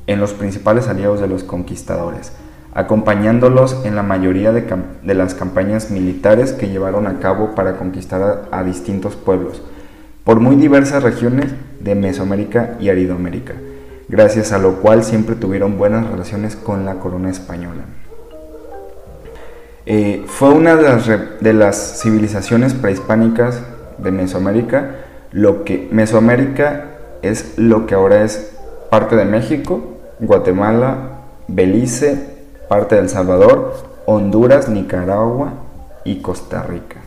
en 0.07 0.19
los 0.19 0.33
principales 0.33 0.87
aliados 0.87 1.21
de 1.21 1.27
los 1.27 1.43
conquistadores, 1.43 2.31
acompañándolos 2.73 3.85
en 3.85 3.95
la 3.95 4.01
mayoría 4.01 4.51
de, 4.51 5.13
las 5.13 5.35
campañas 5.35 5.91
militares 5.91 6.53
que 6.53 6.69
llevaron 6.69 7.05
a 7.05 7.19
cabo 7.19 7.53
para 7.53 7.77
conquistar 7.77 8.47
a, 8.51 8.57
a 8.57 8.63
distintos 8.63 9.15
pueblos, 9.15 9.61
por 10.23 10.39
muy 10.39 10.55
diversas 10.55 11.03
regiones 11.03 11.51
de 11.79 11.93
Mesoamérica 11.93 12.77
y 12.79 12.89
Aridoamérica 12.89 13.53
gracias 14.11 14.51
a 14.51 14.59
lo 14.59 14.81
cual 14.81 15.05
siempre 15.05 15.35
tuvieron 15.35 15.77
buenas 15.77 16.05
relaciones 16.11 16.57
con 16.57 16.85
la 16.85 16.95
corona 16.95 17.29
española. 17.29 17.83
Eh, 19.85 20.25
fue 20.27 20.49
una 20.49 20.75
de 20.75 21.53
las, 21.53 22.01
civilizaciones 22.01 22.73
prehispánicas 22.73 23.61
de 23.97 24.11
Mesoamérica, 24.11 24.97
lo 25.31 25.63
que 25.63 25.87
Mesoamérica 25.91 26.87
es 27.21 27.57
lo 27.57 27.87
que 27.87 27.95
ahora 27.95 28.23
es 28.23 28.51
parte 28.89 29.15
de 29.15 29.23
México, 29.23 29.97
Guatemala, 30.19 31.21
Belice, 31.47 32.19
parte 32.67 32.95
de 32.95 33.01
El 33.01 33.09
Salvador, 33.09 33.75
Honduras, 34.05 34.67
Nicaragua 34.67 35.53
y 36.03 36.17
Costa 36.17 36.63
Rica. 36.63 36.97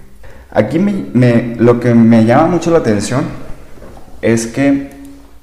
Aquí 0.51 0.79
lo 1.59 1.81
que 1.81 1.95
me 1.95 2.25
llama 2.25 2.47
mucho 2.47 2.71
la 2.71 2.79
atención 2.79 3.25
es 4.23 4.47
que 4.47 4.94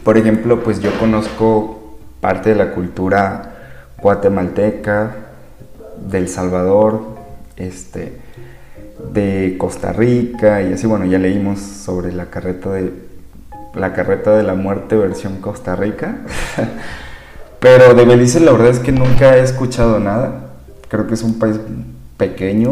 por 0.04 0.18
ejemplo, 0.18 0.64
pues 0.64 0.80
yo 0.80 0.92
conozco 1.00 1.98
parte 2.20 2.50
de 2.50 2.56
la 2.56 2.72
cultura 2.72 3.56
guatemalteca, 4.02 5.16
del 6.10 6.28
Salvador, 6.28 7.02
este, 7.58 8.18
de 9.14 9.56
Costa 9.58 9.94
Rica 9.94 10.62
y 10.62 10.74
así, 10.74 10.88
bueno, 10.88 11.06
ya 11.06 11.20
leímos 11.20 11.60
sobre 11.60 12.12
la 12.12 12.26
carreta 12.26 12.72
de 12.72 12.92
la 13.74 13.94
carreta 13.94 14.36
de 14.36 14.44
la 14.44 14.54
muerte 14.54 14.96
versión 14.98 15.38
Costa 15.38 15.76
Rica. 15.76 16.18
Pero 17.60 17.94
de 17.94 18.06
Belice 18.06 18.40
la 18.40 18.52
verdad 18.52 18.70
es 18.70 18.80
que 18.80 18.92
nunca 18.92 19.38
he 19.38 19.42
escuchado 19.42 20.00
nada. 20.00 20.50
Creo 20.88 21.08
que 21.08 21.14
es 21.14 21.24
un 21.24 21.38
país 21.38 21.58
pequeño, 22.18 22.72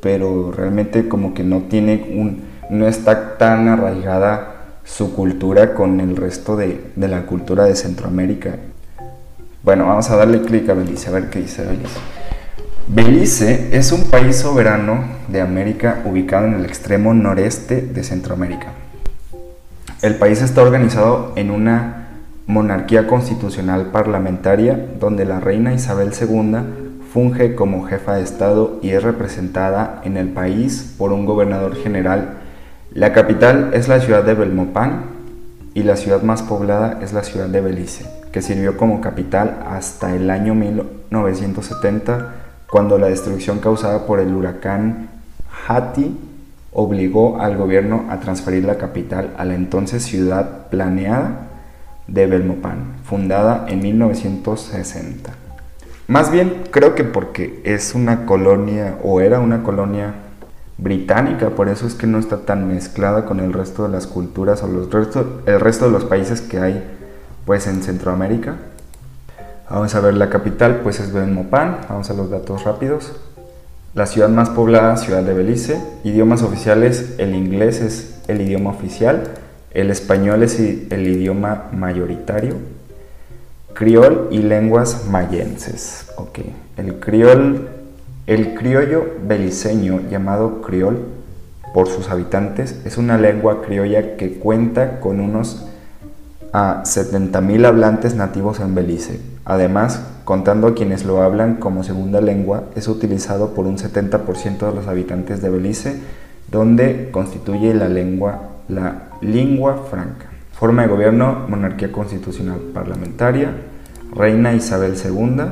pero 0.00 0.50
realmente 0.52 1.06
como 1.06 1.32
que 1.32 1.44
no 1.44 1.64
tiene 1.68 2.14
un 2.16 2.42
no 2.70 2.88
está 2.88 3.36
tan 3.36 3.68
arraigada 3.68 4.49
su 4.90 5.14
cultura 5.14 5.74
con 5.74 6.00
el 6.00 6.16
resto 6.16 6.56
de, 6.56 6.80
la 6.96 7.22
cultura 7.22 7.64
de 7.64 7.76
Centroamérica. 7.76 8.56
Bueno, 9.62 9.86
vamos 9.86 10.10
a 10.10 10.16
darle 10.16 10.42
clic 10.42 10.68
a 10.68 10.74
Belice, 10.74 11.08
a 11.08 11.12
ver 11.12 11.30
qué 11.30 11.40
dice 11.40 11.64
Belice. 11.64 12.00
Belice 12.88 13.68
es 13.76 13.92
un 13.92 14.10
país 14.10 14.36
soberano 14.36 15.04
de 15.28 15.40
América 15.40 16.02
ubicado 16.04 16.46
en 16.46 16.54
el 16.54 16.64
extremo 16.64 17.14
noreste 17.14 17.82
de 17.82 18.02
Centroamérica. 18.02 18.72
El 20.02 20.16
país 20.16 20.42
está 20.42 20.62
organizado 20.62 21.32
en 21.36 21.50
una 21.50 22.08
monarquía 22.46 23.06
constitucional 23.06 23.86
parlamentaria 23.92 24.88
donde 24.98 25.24
la 25.24 25.38
reina 25.38 25.72
Isabel 25.72 26.10
II 26.20 26.56
funge 27.12 27.54
como 27.54 27.86
jefa 27.86 28.16
de 28.16 28.22
Estado 28.22 28.78
y 28.82 28.90
es 28.90 29.02
representada 29.02 30.00
en 30.04 30.16
el 30.16 30.30
país 30.30 30.94
por 30.98 31.12
un 31.12 31.26
gobernador 31.26 31.76
general 31.76 32.39
la 32.92 33.12
capital 33.12 33.70
es 33.72 33.86
la 33.86 34.00
ciudad 34.00 34.24
de 34.24 34.34
Belmopán 34.34 35.04
y 35.74 35.84
la 35.84 35.94
ciudad 35.94 36.22
más 36.22 36.42
poblada 36.42 36.98
es 37.00 37.12
la 37.12 37.22
ciudad 37.22 37.46
de 37.46 37.60
Belice, 37.60 38.04
que 38.32 38.42
sirvió 38.42 38.76
como 38.76 39.00
capital 39.00 39.60
hasta 39.68 40.16
el 40.16 40.28
año 40.28 40.56
1970, 40.56 42.34
cuando 42.68 42.98
la 42.98 43.06
destrucción 43.06 43.60
causada 43.60 44.06
por 44.06 44.18
el 44.18 44.34
huracán 44.34 45.08
Hati 45.68 46.18
obligó 46.72 47.40
al 47.40 47.56
gobierno 47.56 48.06
a 48.10 48.18
transferir 48.18 48.64
la 48.64 48.76
capital 48.76 49.34
a 49.38 49.44
la 49.44 49.54
entonces 49.54 50.02
ciudad 50.02 50.66
planeada 50.68 51.46
de 52.08 52.26
Belmopán, 52.26 52.96
fundada 53.04 53.66
en 53.68 53.82
1960. 53.82 55.30
Más 56.08 56.32
bien 56.32 56.64
creo 56.72 56.96
que 56.96 57.04
porque 57.04 57.60
es 57.64 57.94
una 57.94 58.26
colonia 58.26 58.96
o 59.04 59.20
era 59.20 59.38
una 59.38 59.62
colonia 59.62 60.12
británica, 60.82 61.50
por 61.50 61.68
eso 61.68 61.86
es 61.86 61.94
que 61.94 62.06
no 62.06 62.18
está 62.18 62.38
tan 62.38 62.66
mezclada 62.68 63.26
con 63.26 63.40
el 63.40 63.52
resto 63.52 63.82
de 63.82 63.90
las 63.90 64.06
culturas 64.06 64.62
o 64.62 64.66
los 64.66 64.90
resto, 64.90 65.42
el 65.46 65.60
resto 65.60 65.86
de 65.86 65.92
los 65.92 66.04
países 66.04 66.40
que 66.40 66.58
hay 66.58 66.82
pues 67.44 67.66
en 67.66 67.82
Centroamérica. 67.82 68.56
Vamos 69.68 69.94
a 69.94 70.00
ver 70.00 70.14
la 70.14 70.30
capital, 70.30 70.80
pues 70.82 70.98
es 71.00 71.12
Belmopán, 71.12 71.78
vamos 71.88 72.10
a 72.10 72.14
los 72.14 72.30
datos 72.30 72.64
rápidos. 72.64 73.12
La 73.94 74.06
ciudad 74.06 74.28
más 74.28 74.50
poblada, 74.50 74.96
ciudad 74.96 75.22
de 75.22 75.34
Belice. 75.34 75.80
Idiomas 76.04 76.42
oficiales, 76.42 77.14
el 77.18 77.34
inglés 77.34 77.80
es 77.80 78.20
el 78.28 78.40
idioma 78.40 78.70
oficial, 78.70 79.30
el 79.72 79.90
español 79.90 80.42
es 80.42 80.58
el 80.58 81.06
idioma 81.06 81.66
mayoritario, 81.72 82.54
criol 83.74 84.28
y 84.30 84.38
lenguas 84.38 85.06
mayenses. 85.08 86.06
Ok, 86.16 86.40
el 86.76 87.00
criol 87.00 87.79
el 88.30 88.54
criollo 88.54 89.04
beliceño, 89.26 90.02
llamado 90.08 90.62
criol 90.62 91.00
por 91.74 91.88
sus 91.88 92.10
habitantes, 92.10 92.80
es 92.84 92.96
una 92.96 93.18
lengua 93.18 93.60
criolla 93.60 94.16
que 94.16 94.38
cuenta 94.38 95.00
con 95.00 95.18
unos 95.18 95.66
a 96.52 96.84
70.000 96.84 97.66
hablantes 97.66 98.14
nativos 98.14 98.60
en 98.60 98.76
Belice. 98.76 99.20
Además, 99.44 100.00
contando 100.24 100.68
a 100.68 100.74
quienes 100.74 101.04
lo 101.04 101.22
hablan 101.22 101.56
como 101.56 101.82
segunda 101.82 102.20
lengua, 102.20 102.66
es 102.76 102.86
utilizado 102.86 103.52
por 103.52 103.66
un 103.66 103.78
70% 103.78 104.58
de 104.58 104.76
los 104.76 104.86
habitantes 104.86 105.42
de 105.42 105.50
Belice, 105.50 106.00
donde 106.52 107.08
constituye 107.10 107.74
la 107.74 107.88
lengua 107.88 108.50
la 108.68 109.08
lengua 109.20 109.86
franca. 109.90 110.26
Forma 110.52 110.82
de 110.82 110.88
gobierno, 110.88 111.46
monarquía 111.48 111.90
constitucional 111.90 112.60
parlamentaria, 112.72 113.50
reina 114.14 114.54
Isabel 114.54 114.94
II, 114.94 115.46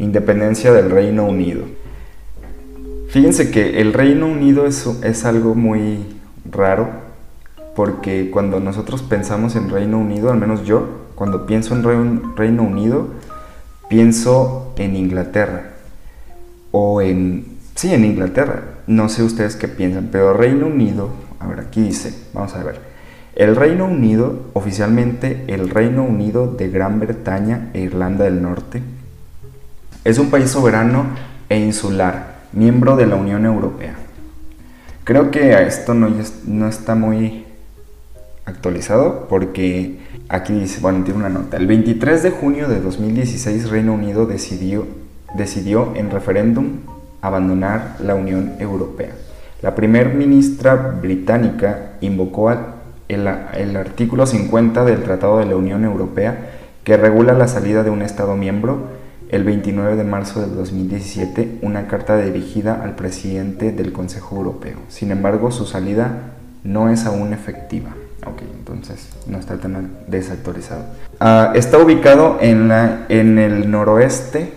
independencia 0.00 0.72
del 0.72 0.90
Reino 0.90 1.26
Unido. 1.26 1.81
Fíjense 3.12 3.50
que 3.50 3.78
el 3.82 3.92
Reino 3.92 4.26
Unido 4.26 4.64
es, 4.64 4.86
es 5.02 5.26
algo 5.26 5.54
muy 5.54 5.98
raro 6.50 6.88
porque 7.76 8.30
cuando 8.30 8.58
nosotros 8.58 9.02
pensamos 9.02 9.54
en 9.54 9.68
Reino 9.68 9.98
Unido, 9.98 10.32
al 10.32 10.38
menos 10.38 10.64
yo, 10.64 10.88
cuando 11.14 11.44
pienso 11.44 11.74
en 11.74 12.34
Reino 12.34 12.62
Unido, 12.62 13.08
pienso 13.90 14.72
en 14.78 14.96
Inglaterra 14.96 15.72
o 16.70 17.02
en... 17.02 17.58
Sí, 17.74 17.92
en 17.92 18.06
Inglaterra. 18.06 18.62
No 18.86 19.10
sé 19.10 19.22
ustedes 19.22 19.56
qué 19.56 19.68
piensan, 19.68 20.08
pero 20.10 20.32
Reino 20.32 20.68
Unido, 20.68 21.10
a 21.38 21.46
ver, 21.46 21.60
aquí 21.60 21.82
dice, 21.82 22.14
vamos 22.32 22.54
a 22.54 22.64
ver. 22.64 22.80
El 23.34 23.56
Reino 23.56 23.84
Unido, 23.84 24.40
oficialmente 24.54 25.44
el 25.48 25.68
Reino 25.68 26.02
Unido 26.02 26.46
de 26.46 26.70
Gran 26.70 26.98
Bretaña 26.98 27.68
e 27.74 27.80
Irlanda 27.82 28.24
del 28.24 28.40
Norte, 28.40 28.82
es 30.02 30.18
un 30.18 30.30
país 30.30 30.48
soberano 30.48 31.08
e 31.50 31.58
insular 31.58 32.31
miembro 32.52 32.96
de 32.96 33.06
la 33.06 33.16
Unión 33.16 33.44
Europea. 33.46 33.94
Creo 35.04 35.30
que 35.30 35.52
esto 35.62 35.94
no, 35.94 36.10
no 36.46 36.68
está 36.68 36.94
muy 36.94 37.44
actualizado 38.44 39.26
porque 39.28 39.98
aquí 40.28 40.52
dice, 40.52 40.80
bueno, 40.80 41.04
tiene 41.04 41.20
una 41.20 41.28
nota. 41.28 41.56
El 41.56 41.66
23 41.66 42.22
de 42.22 42.30
junio 42.30 42.68
de 42.68 42.80
2016 42.80 43.70
Reino 43.70 43.94
Unido 43.94 44.26
decidió, 44.26 44.86
decidió 45.34 45.92
en 45.96 46.10
referéndum 46.10 46.78
abandonar 47.20 47.96
la 48.00 48.14
Unión 48.14 48.54
Europea. 48.58 49.10
La 49.62 49.74
primer 49.74 50.14
ministra 50.14 50.74
británica 50.74 51.92
invocó 52.00 52.50
el, 52.50 53.28
el 53.54 53.76
artículo 53.76 54.26
50 54.26 54.84
del 54.84 55.02
Tratado 55.02 55.38
de 55.38 55.46
la 55.46 55.56
Unión 55.56 55.84
Europea 55.84 56.50
que 56.84 56.96
regula 56.96 57.32
la 57.32 57.46
salida 57.46 57.84
de 57.84 57.90
un 57.90 58.02
Estado 58.02 58.36
miembro 58.36 59.01
el 59.32 59.44
29 59.44 59.96
de 59.96 60.04
marzo 60.04 60.42
del 60.42 60.54
2017 60.54 61.58
una 61.62 61.88
carta 61.88 62.18
dirigida 62.18 62.82
al 62.82 62.94
presidente 62.94 63.72
del 63.72 63.90
Consejo 63.90 64.36
Europeo. 64.36 64.76
Sin 64.88 65.10
embargo, 65.10 65.50
su 65.50 65.64
salida 65.64 66.34
no 66.62 66.90
es 66.90 67.06
aún 67.06 67.32
efectiva. 67.32 67.90
Ok, 68.26 68.42
entonces 68.58 69.08
no 69.26 69.38
está 69.38 69.56
tan 69.56 69.90
desactualizado. 70.06 70.84
Ah, 71.18 71.52
está 71.54 71.78
ubicado 71.78 72.38
en, 72.42 72.68
la, 72.68 73.06
en 73.08 73.38
el 73.38 73.70
noroeste 73.70 74.52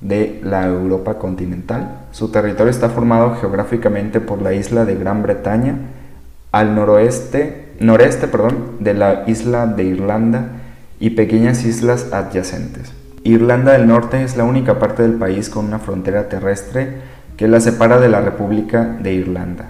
de 0.00 0.40
la 0.42 0.66
Europa 0.66 1.14
continental. 1.18 2.00
Su 2.10 2.32
territorio 2.32 2.72
está 2.72 2.90
formado 2.90 3.36
geográficamente 3.36 4.20
por 4.20 4.42
la 4.42 4.52
isla 4.52 4.84
de 4.84 4.96
Gran 4.96 5.22
Bretaña, 5.22 5.76
al 6.50 6.74
noroeste, 6.74 7.68
noreste 7.78 8.26
perdón, 8.26 8.78
de 8.80 8.94
la 8.94 9.22
isla 9.28 9.66
de 9.68 9.84
Irlanda 9.84 10.48
y 10.98 11.10
pequeñas 11.10 11.64
islas 11.64 12.12
adyacentes. 12.12 12.92
Irlanda 13.24 13.72
del 13.72 13.86
Norte 13.86 14.24
es 14.24 14.36
la 14.36 14.42
única 14.42 14.80
parte 14.80 15.02
del 15.02 15.12
país 15.12 15.48
con 15.48 15.66
una 15.66 15.78
frontera 15.78 16.28
terrestre 16.28 16.96
que 17.36 17.46
la 17.46 17.60
separa 17.60 18.00
de 18.00 18.08
la 18.08 18.20
República 18.20 18.82
de 19.00 19.14
Irlanda. 19.14 19.66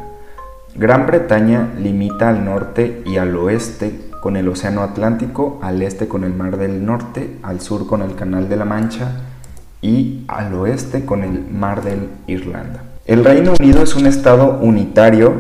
Gran 0.75 1.06
Bretaña 1.06 1.68
limita 1.78 2.30
al 2.30 2.47
norte 2.47 3.02
y 3.04 3.18
al 3.18 3.37
oeste 3.37 4.09
con 4.23 4.38
el 4.38 4.49
Océano 4.49 4.82
Atlántico, 4.82 5.59
al 5.61 5.82
este 5.82 6.09
con 6.09 6.25
el 6.25 6.32
Mar 6.32 6.56
del 6.56 6.87
Norte, 6.87 7.37
al 7.42 7.61
sur 7.61 7.87
con 7.87 8.00
el 8.00 8.14
Canal 8.14 8.49
de 8.49 8.56
la 8.56 8.64
Mancha 8.64 9.21
y 9.82 10.25
al 10.28 10.54
oeste 10.54 11.04
con 11.04 11.23
el 11.23 11.44
Mar 11.50 11.82
del 11.82 12.09
Irlanda. 12.26 12.85
El 13.04 13.23
Reino 13.23 13.52
Unido 13.61 13.82
es 13.82 13.94
un 13.94 14.06
estado 14.06 14.61
unitario 14.62 15.35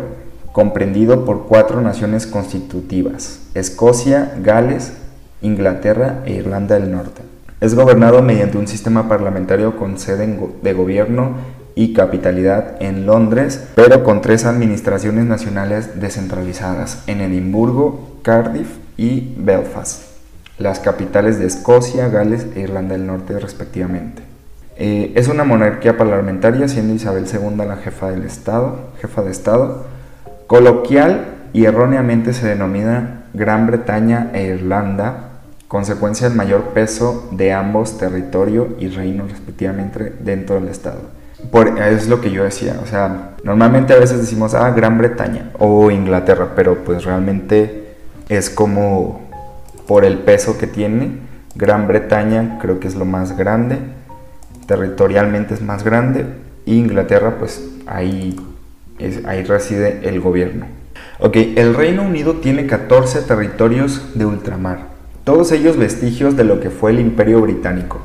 comprendido 0.52 1.24
por 1.24 1.46
cuatro 1.46 1.80
naciones 1.80 2.26
constitutivas, 2.26 3.40
Escocia, 3.54 4.34
Gales, 4.42 4.92
Inglaterra 5.40 6.22
e 6.26 6.34
Irlanda 6.34 6.78
del 6.78 6.92
Norte. 6.92 7.31
Es 7.62 7.76
gobernado 7.76 8.22
mediante 8.22 8.58
un 8.58 8.66
sistema 8.66 9.08
parlamentario 9.08 9.76
con 9.76 9.96
sede 9.96 10.36
de 10.62 10.72
gobierno 10.72 11.36
y 11.76 11.92
capitalidad 11.92 12.74
en 12.82 13.06
Londres, 13.06 13.68
pero 13.76 14.02
con 14.02 14.20
tres 14.20 14.46
administraciones 14.46 15.26
nacionales 15.26 16.00
descentralizadas 16.00 17.04
en 17.06 17.20
Edimburgo, 17.20 18.18
Cardiff 18.22 18.66
y 18.96 19.32
Belfast, 19.36 20.02
las 20.58 20.80
capitales 20.80 21.38
de 21.38 21.46
Escocia, 21.46 22.08
Gales 22.08 22.48
e 22.56 22.62
Irlanda 22.62 22.96
del 22.96 23.06
Norte 23.06 23.38
respectivamente. 23.38 24.24
Eh, 24.76 25.12
es 25.14 25.28
una 25.28 25.44
monarquía 25.44 25.96
parlamentaria, 25.96 26.66
siendo 26.66 26.94
Isabel 26.94 27.26
II 27.32 27.58
la 27.58 27.76
jefa 27.76 28.10
del 28.10 28.24
Estado, 28.24 28.90
jefa 29.00 29.22
de 29.22 29.30
Estado. 29.30 29.84
Coloquial 30.48 31.26
y 31.52 31.66
erróneamente 31.66 32.32
se 32.32 32.48
denomina 32.48 33.26
Gran 33.34 33.68
Bretaña 33.68 34.32
e 34.34 34.46
Irlanda, 34.46 35.28
consecuencia 35.72 36.28
del 36.28 36.36
mayor 36.36 36.74
peso 36.74 37.30
de 37.30 37.54
ambos 37.54 37.96
territorio 37.96 38.76
y 38.78 38.88
reino 38.88 39.24
respectivamente 39.26 40.12
dentro 40.20 40.56
del 40.56 40.68
Estado. 40.68 41.00
Por, 41.50 41.80
es 41.80 42.08
lo 42.08 42.20
que 42.20 42.30
yo 42.30 42.44
decía, 42.44 42.78
o 42.82 42.86
sea, 42.86 43.36
normalmente 43.42 43.94
a 43.94 43.98
veces 43.98 44.20
decimos, 44.20 44.52
ah, 44.52 44.70
Gran 44.72 44.98
Bretaña 44.98 45.50
o 45.58 45.90
Inglaterra, 45.90 46.50
pero 46.54 46.84
pues 46.84 47.06
realmente 47.06 47.94
es 48.28 48.50
como 48.50 49.22
por 49.86 50.04
el 50.04 50.18
peso 50.18 50.58
que 50.58 50.66
tiene. 50.66 51.20
Gran 51.54 51.88
Bretaña 51.88 52.58
creo 52.60 52.78
que 52.78 52.88
es 52.88 52.94
lo 52.94 53.06
más 53.06 53.38
grande, 53.38 53.78
territorialmente 54.66 55.54
es 55.54 55.62
más 55.62 55.84
grande, 55.84 56.26
y 56.66 56.76
Inglaterra 56.76 57.36
pues 57.38 57.66
ahí, 57.86 58.38
es, 58.98 59.24
ahí 59.24 59.42
reside 59.42 60.06
el 60.06 60.20
gobierno. 60.20 60.66
Ok, 61.18 61.36
el 61.56 61.74
Reino 61.74 62.02
Unido 62.02 62.34
tiene 62.34 62.66
14 62.66 63.22
territorios 63.22 64.10
de 64.14 64.26
ultramar 64.26 64.91
todos 65.24 65.52
ellos 65.52 65.76
vestigios 65.76 66.36
de 66.36 66.44
lo 66.44 66.60
que 66.60 66.70
fue 66.70 66.90
el 66.90 67.00
Imperio 67.00 67.40
Británico, 67.40 68.00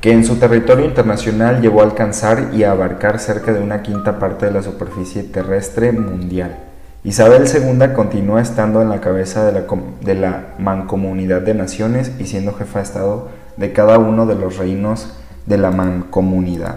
que 0.00 0.12
en 0.12 0.24
su 0.24 0.36
territorio 0.36 0.84
internacional 0.84 1.60
llegó 1.60 1.80
a 1.80 1.84
alcanzar 1.84 2.50
y 2.54 2.62
a 2.62 2.72
abarcar 2.72 3.18
cerca 3.18 3.52
de 3.52 3.60
una 3.60 3.82
quinta 3.82 4.18
parte 4.18 4.46
de 4.46 4.52
la 4.52 4.62
superficie 4.62 5.22
terrestre 5.22 5.92
mundial. 5.92 6.56
Isabel 7.04 7.44
II 7.46 7.92
continúa 7.94 8.40
estando 8.40 8.80
en 8.80 8.88
la 8.88 9.02
cabeza 9.02 9.44
de 9.44 10.14
la 10.14 10.46
mancomunidad 10.58 11.42
de 11.42 11.52
naciones 11.52 12.12
y 12.18 12.24
siendo 12.24 12.54
jefa 12.54 12.78
de 12.78 12.84
Estado 12.84 13.28
de 13.58 13.72
cada 13.72 13.98
uno 13.98 14.24
de 14.24 14.34
los 14.34 14.56
reinos 14.56 15.14
de 15.44 15.58
la 15.58 15.70
mancomunidad. 15.70 16.76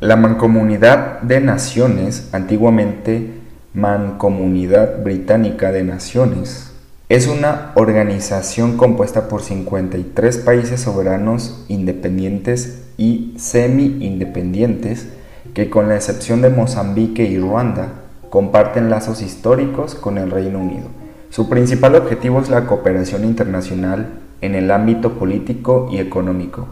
La 0.00 0.16
mancomunidad 0.16 1.20
de 1.20 1.40
naciones, 1.40 2.30
antiguamente 2.32 3.34
Mancomunidad 3.74 5.02
Británica 5.02 5.70
de 5.70 5.84
Naciones, 5.84 6.67
es 7.08 7.26
una 7.26 7.72
organización 7.74 8.76
compuesta 8.76 9.28
por 9.28 9.40
53 9.40 10.38
países 10.38 10.82
soberanos 10.82 11.64
independientes 11.68 12.82
y 12.98 13.34
semi-independientes 13.38 15.08
que 15.54 15.70
con 15.70 15.88
la 15.88 15.96
excepción 15.96 16.42
de 16.42 16.50
Mozambique 16.50 17.24
y 17.24 17.38
Ruanda 17.38 17.92
comparten 18.28 18.90
lazos 18.90 19.22
históricos 19.22 19.94
con 19.94 20.18
el 20.18 20.30
Reino 20.30 20.58
Unido. 20.58 20.88
Su 21.30 21.48
principal 21.48 21.94
objetivo 21.94 22.42
es 22.42 22.50
la 22.50 22.66
cooperación 22.66 23.24
internacional 23.24 24.08
en 24.42 24.54
el 24.54 24.70
ámbito 24.70 25.14
político 25.14 25.88
y 25.90 26.00
económico 26.00 26.68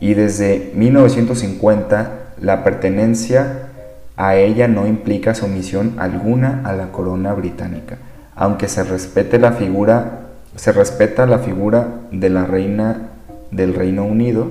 y 0.00 0.14
desde 0.14 0.70
1950 0.76 2.34
la 2.40 2.62
pertenencia 2.62 3.70
a 4.16 4.36
ella 4.36 4.68
no 4.68 4.86
implica 4.86 5.34
sumisión 5.34 5.94
alguna 5.98 6.62
a 6.64 6.74
la 6.74 6.92
corona 6.92 7.34
británica 7.34 7.98
aunque 8.40 8.68
se 8.68 8.82
respete 8.82 9.38
la 9.38 9.52
figura, 9.52 10.22
se 10.56 10.72
respeta 10.72 11.26
la 11.26 11.40
figura 11.40 11.88
de 12.10 12.30
la 12.30 12.46
reina 12.46 13.10
del 13.50 13.74
Reino 13.74 14.06
Unido, 14.06 14.48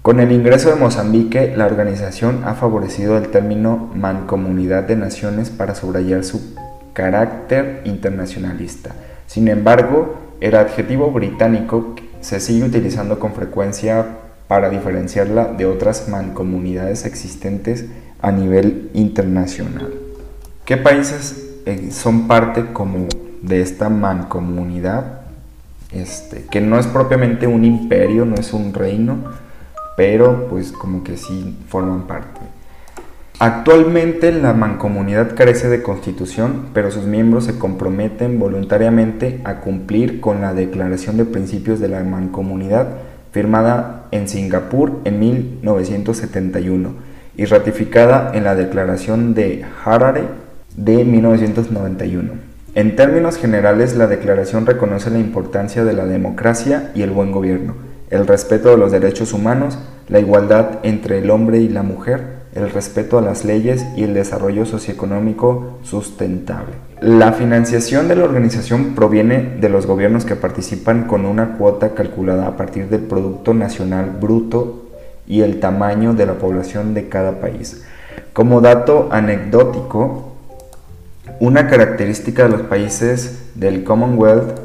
con 0.00 0.20
el 0.20 0.30
ingreso 0.30 0.70
de 0.70 0.76
Mozambique, 0.76 1.54
la 1.56 1.66
organización 1.66 2.42
ha 2.44 2.54
favorecido 2.54 3.18
el 3.18 3.30
término 3.30 3.90
mancomunidad 3.96 4.84
de 4.84 4.94
naciones 4.94 5.50
para 5.50 5.74
subrayar 5.74 6.22
su 6.22 6.54
carácter 6.92 7.82
internacionalista. 7.84 8.92
Sin 9.26 9.48
embargo, 9.48 10.14
el 10.40 10.54
adjetivo 10.54 11.10
británico 11.10 11.96
se 12.20 12.38
sigue 12.38 12.64
utilizando 12.64 13.18
con 13.18 13.32
frecuencia 13.32 14.06
para 14.46 14.70
diferenciarla 14.70 15.46
de 15.46 15.66
otras 15.66 16.08
mancomunidades 16.08 17.06
existentes 17.06 17.86
a 18.22 18.30
nivel 18.30 18.90
internacional. 18.94 19.92
¿Qué 20.64 20.76
países 20.76 21.43
son 21.90 22.26
parte 22.26 22.72
como 22.72 23.06
de 23.42 23.60
esta 23.60 23.88
mancomunidad, 23.88 25.20
este, 25.92 26.44
que 26.50 26.60
no 26.60 26.78
es 26.78 26.86
propiamente 26.86 27.46
un 27.46 27.64
imperio, 27.64 28.24
no 28.24 28.34
es 28.36 28.52
un 28.52 28.72
reino, 28.72 29.18
pero 29.96 30.48
pues 30.48 30.72
como 30.72 31.04
que 31.04 31.16
sí 31.16 31.56
forman 31.68 32.06
parte. 32.06 32.40
Actualmente 33.38 34.30
la 34.32 34.52
mancomunidad 34.52 35.34
carece 35.34 35.68
de 35.68 35.82
constitución, 35.82 36.66
pero 36.72 36.90
sus 36.90 37.04
miembros 37.04 37.44
se 37.44 37.58
comprometen 37.58 38.38
voluntariamente 38.38 39.40
a 39.44 39.56
cumplir 39.56 40.20
con 40.20 40.40
la 40.40 40.54
Declaración 40.54 41.16
de 41.16 41.24
Principios 41.24 41.80
de 41.80 41.88
la 41.88 42.02
Mancomunidad 42.04 42.88
firmada 43.32 44.06
en 44.12 44.28
Singapur 44.28 45.00
en 45.04 45.18
1971 45.18 46.94
y 47.36 47.44
ratificada 47.46 48.30
en 48.34 48.44
la 48.44 48.54
Declaración 48.54 49.34
de 49.34 49.64
Harare 49.84 50.43
de 50.76 51.04
1991. 51.04 52.32
En 52.74 52.96
términos 52.96 53.36
generales, 53.36 53.96
la 53.96 54.08
declaración 54.08 54.66
reconoce 54.66 55.10
la 55.10 55.18
importancia 55.18 55.84
de 55.84 55.92
la 55.92 56.06
democracia 56.06 56.90
y 56.94 57.02
el 57.02 57.10
buen 57.10 57.30
gobierno, 57.30 57.74
el 58.10 58.26
respeto 58.26 58.70
de 58.70 58.76
los 58.76 58.90
derechos 58.90 59.32
humanos, 59.32 59.78
la 60.08 60.18
igualdad 60.18 60.80
entre 60.82 61.18
el 61.18 61.30
hombre 61.30 61.58
y 61.58 61.68
la 61.68 61.82
mujer, 61.82 62.44
el 62.54 62.70
respeto 62.70 63.18
a 63.18 63.22
las 63.22 63.44
leyes 63.44 63.84
y 63.96 64.04
el 64.04 64.14
desarrollo 64.14 64.66
socioeconómico 64.66 65.78
sustentable. 65.82 66.74
La 67.00 67.32
financiación 67.32 68.08
de 68.08 68.16
la 68.16 68.24
organización 68.24 68.94
proviene 68.94 69.56
de 69.60 69.68
los 69.68 69.86
gobiernos 69.86 70.24
que 70.24 70.36
participan 70.36 71.04
con 71.04 71.26
una 71.26 71.56
cuota 71.56 71.94
calculada 71.94 72.46
a 72.46 72.56
partir 72.56 72.88
del 72.88 73.00
Producto 73.00 73.54
Nacional 73.54 74.10
Bruto 74.20 74.86
y 75.26 75.42
el 75.42 75.60
tamaño 75.60 76.14
de 76.14 76.26
la 76.26 76.34
población 76.34 76.94
de 76.94 77.08
cada 77.08 77.40
país. 77.40 77.84
Como 78.32 78.60
dato 78.60 79.08
anecdótico, 79.10 80.33
una 81.40 81.68
característica 81.68 82.44
de 82.44 82.48
los 82.50 82.62
países 82.62 83.38
del 83.54 83.84
Commonwealth 83.84 84.58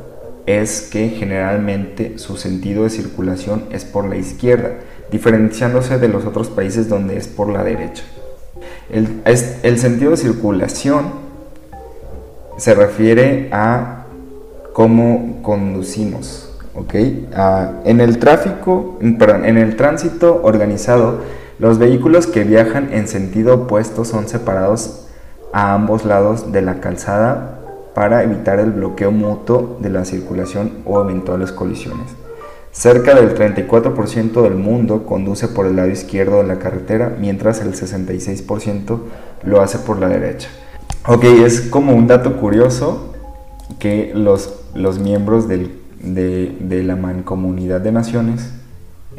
es 0.46 0.82
que 0.82 1.10
generalmente 1.10 2.18
su 2.18 2.38
sentido 2.38 2.84
de 2.84 2.90
circulación 2.90 3.66
es 3.72 3.86
por 3.86 4.08
la 4.08 4.16
izquierda, 4.16 4.72
diferenciándose 5.12 6.00
de 6.00 6.08
los 6.08 6.26
otros 6.26 6.50
países 6.50 6.90
donde 6.90 7.18
es 7.18 7.28
por 7.28 7.50
la 7.50 7.64
derecha. 7.64 8.04
El, 8.92 9.78
sentido 9.78 10.12
de 10.12 10.18
circulación 10.18 11.06
se 12.58 12.74
refiere 12.74 13.50
a 13.52 14.06
cómo 14.74 15.40
conducimos, 15.44 16.52
¿ok? 16.74 16.96
en 17.86 18.02
el 18.02 18.18
tráfico, 18.18 18.98
perdón, 19.20 19.46
en 19.46 19.58
el 19.58 19.76
tránsito 19.76 20.42
organizado, 20.44 21.20
los 21.60 21.78
vehículos 21.78 22.26
que 22.26 22.44
viajan 22.44 22.92
en 22.94 23.08
sentido 23.08 23.54
opuesto 23.54 24.06
son 24.06 24.28
separados 24.28 25.09
a 25.54 25.74
ambos 25.74 26.06
lados 26.06 26.52
de 26.52 26.62
la 26.62 26.80
calzada 26.80 27.60
para 27.94 28.24
evitar 28.24 28.60
el 28.60 28.72
bloqueo 28.72 29.12
mutuo 29.12 29.78
de 29.82 29.90
la 29.90 30.06
circulación 30.06 30.72
o 30.86 31.02
eventuales 31.02 31.52
colisiones. 31.52 32.08
Cerca 32.72 33.16
del 33.16 33.36
34% 33.36 34.42
del 34.44 34.54
mundo 34.54 35.06
conduce 35.06 35.48
por 35.48 35.66
el 35.66 35.76
lado 35.76 35.90
izquierdo 35.90 36.38
de 36.38 36.48
la 36.48 36.60
carretera, 36.60 37.16
mientras 37.20 37.62
el 37.62 37.74
66% 37.74 39.00
lo 39.44 39.62
hace 39.62 39.80
por 39.80 40.00
la 40.00 40.08
derecha. 40.08 40.50
Ok, 41.08 41.24
es 41.24 41.62
como 41.62 41.96
un 41.96 42.08
dato 42.08 42.38
curioso 42.38 43.16
que 43.80 44.12
los, 44.14 44.54
los 44.76 45.00
miembros 45.00 45.48
de, 45.48 45.72
de, 46.00 46.84
la 46.84 46.96
mancomunidad 46.96 47.82
de 47.82 47.92
naciones 47.92 48.52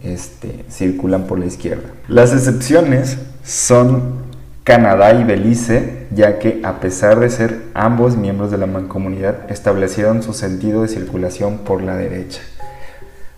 este, 0.03 0.65
circulan 0.71 1.25
por 1.25 1.39
la 1.39 1.47
izquierda. 1.47 1.91
Las 2.09 2.33
excepciones 2.33 3.19
son 3.45 4.21
Canadá 4.65 5.13
y 5.15 5.25
Belice, 5.25 6.00
ya 6.11 6.39
que 6.39 6.61
a 6.65 6.81
pesar 6.81 7.21
de 7.21 7.31
ser 7.31 7.63
ambos 7.75 8.17
miembros 8.17 8.51
de 8.51 8.59
la 8.59 8.67
mancomunidad, 8.67 9.51
establecieron 9.51 10.23
su 10.23 10.33
sentido 10.33 10.83
de 10.83 10.89
circulación 10.89 11.59
por 11.59 11.83
la 11.83 11.97
derecha. 11.97 12.41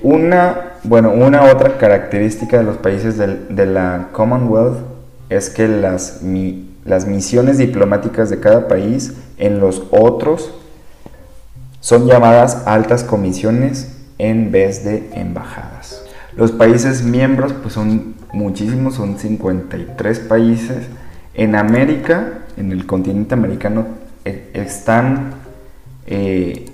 Una, 0.02 0.72
bueno, 0.82 1.12
una 1.12 1.44
otra 1.44 1.78
característica 1.78 2.58
de 2.58 2.64
los 2.64 2.76
países 2.78 3.16
de 3.18 3.66
la 3.66 4.08
Commonwealth 4.12 4.78
es 5.28 5.48
que 5.48 5.68
las, 5.68 6.22
las 6.84 7.06
misiones 7.06 7.58
diplomáticas 7.58 8.28
de 8.28 8.40
cada 8.40 8.68
país 8.68 9.14
en 9.38 9.60
los 9.60 9.84
otros 9.90 10.52
son 11.80 12.06
llamadas 12.06 12.62
altas 12.66 13.04
comisiones 13.04 13.96
en 14.18 14.50
vez 14.50 14.84
de 14.84 15.10
embajadas. 15.14 16.04
Los 16.36 16.52
países 16.52 17.02
miembros 17.02 17.52
pues 17.52 17.74
son 17.74 18.14
muchísimos, 18.32 18.94
son 18.94 19.18
53 19.18 20.18
países. 20.20 20.86
En 21.34 21.54
América, 21.54 22.41
en 22.56 22.72
el 22.72 22.86
continente 22.86 23.34
americano, 23.34 23.86
e, 24.24 24.50
están 24.54 25.34
eh, 26.06 26.66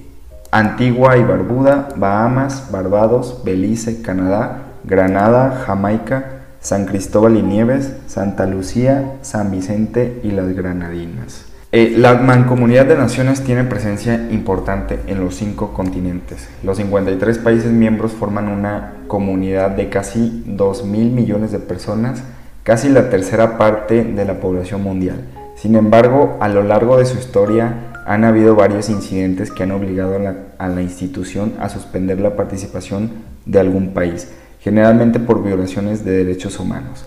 Antigua 0.51 1.17
y 1.17 1.25
Barbuda, 1.25 1.91
Bahamas, 1.97 2.71
Barbados, 2.71 3.43
Belice, 3.45 4.01
Canadá, 4.03 4.63
Granada, 4.85 5.63
Jamaica, 5.67 6.39
San 6.61 6.87
Cristóbal 6.87 7.37
y 7.37 7.43
Nieves, 7.43 7.93
Santa 8.07 8.47
Lucía, 8.47 9.19
San 9.23 9.51
Vicente 9.51 10.21
y 10.23 10.31
las 10.31 10.55
Granadinas. 10.55 11.45
Eh, 11.71 11.95
la 11.99 12.15
Mancomunidad 12.15 12.87
de 12.87 12.97
Naciones 12.97 13.43
tiene 13.45 13.63
presencia 13.63 14.15
importante 14.31 15.01
en 15.07 15.21
los 15.21 15.35
cinco 15.35 15.75
continentes. 15.75 16.49
Los 16.63 16.79
53 16.79 17.37
países 17.39 17.71
miembros 17.71 18.13
forman 18.13 18.49
una 18.49 18.95
comunidad 19.07 19.73
de 19.73 19.91
casi 19.91 20.45
2 20.47 20.87
mil 20.87 21.11
millones 21.11 21.53
de 21.53 21.59
personas, 21.59 22.23
casi 22.63 22.89
la 22.89 23.11
tercera 23.11 23.59
parte 23.59 24.03
de 24.03 24.25
la 24.25 24.41
población 24.41 24.83
mundial. 24.83 25.27
Sin 25.61 25.75
embargo, 25.75 26.37
a 26.41 26.49
lo 26.49 26.63
largo 26.63 26.99
de 26.99 27.05
su 27.05 27.19
historia 27.19 27.89
han 28.07 28.25
habido 28.25 28.55
varios 28.55 28.89
incidentes 28.89 29.51
que 29.51 29.65
han 29.65 29.73
obligado 29.73 30.17
a 30.59 30.69
la, 30.69 30.83
institución 30.83 31.55
a 31.59 31.69
suspender 31.69 32.21
la 32.21 32.37
participación 32.37 33.11
de 33.45 33.59
algún 33.59 33.89
país, 33.93 34.31
generalmente 34.61 35.19
por 35.19 35.43
violaciones 35.43 36.05
de 36.05 36.25
derechos 36.25 36.61
humanos. 36.61 37.07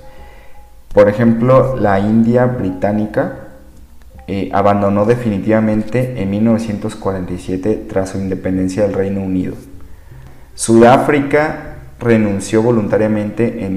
Por 0.94 1.08
ejemplo, 1.08 1.78
la 1.78 2.02
India 2.02 2.46
británica 2.46 3.36
eh, 4.28 4.50
abandonó 4.52 5.06
definitivamente 5.06 6.22
en 6.22 6.30
1947 6.30 7.86
tras 7.88 8.10
su 8.10 8.18
independencia 8.18 8.84
del 8.84 8.94
Reino 8.94 9.22
Unido. 9.22 9.56
Sudáfrica 10.56 11.78
renunció 12.02 12.62
voluntariamente 12.62 13.66
en 13.66 13.74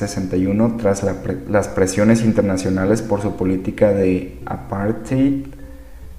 1961 0.00 0.76
tras 0.76 1.04
las 1.48 1.68
presiones 1.68 2.22
internacionales 2.22 3.02
por 3.02 3.22
su 3.22 3.36
política 3.36 3.92
de 3.92 4.38
apartheid 4.46 5.46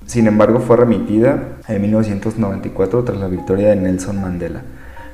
sin 0.08 0.26
embargo, 0.26 0.60
fue 0.62 0.78
remitida 0.78 1.58
en 1.68 1.82
1994 1.82 3.04
tras 3.04 3.20
la 3.20 3.28
victoria 3.28 3.68
de 3.70 3.76
Nelson 3.76 4.22
Mandela. 4.22 4.62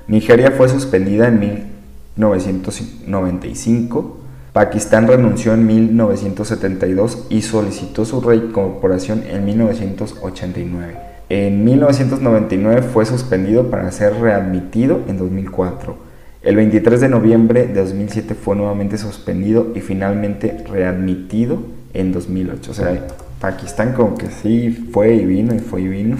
Nigeria 0.07 0.51
fue 0.51 0.69
suspendida 0.69 1.27
en 1.29 1.39
1995. 1.39 4.19
Pakistán 4.53 5.07
renunció 5.07 5.55
en 5.55 5.65
1972 5.65 7.25
y 7.31 7.41
solicitó 7.41 8.05
su 8.05 8.21
reincorporación 8.21 9.23
en 9.27 9.45
1989. 9.45 10.95
En 11.29 11.63
1999 11.63 12.83
fue 12.83 13.07
suspendido 13.07 13.71
para 13.71 13.91
ser 13.91 14.13
readmitido 14.19 14.99
en 15.07 15.17
2004. 15.17 15.97
El 16.43 16.57
23 16.57 16.99
de 16.99 17.07
noviembre 17.07 17.67
de 17.67 17.79
2007 17.81 18.35
fue 18.35 18.57
nuevamente 18.57 18.97
suspendido 18.97 19.71
y 19.75 19.79
finalmente 19.79 20.61
readmitido 20.69 21.59
en 21.93 22.11
2008. 22.11 22.71
O 22.71 22.73
sea, 22.73 23.07
Pakistán 23.39 23.93
como 23.93 24.15
que 24.17 24.27
sí 24.27 24.89
fue 24.91 25.15
y 25.15 25.25
vino 25.25 25.55
y 25.55 25.59
fue 25.59 25.83
y 25.83 25.87
vino. 25.87 26.17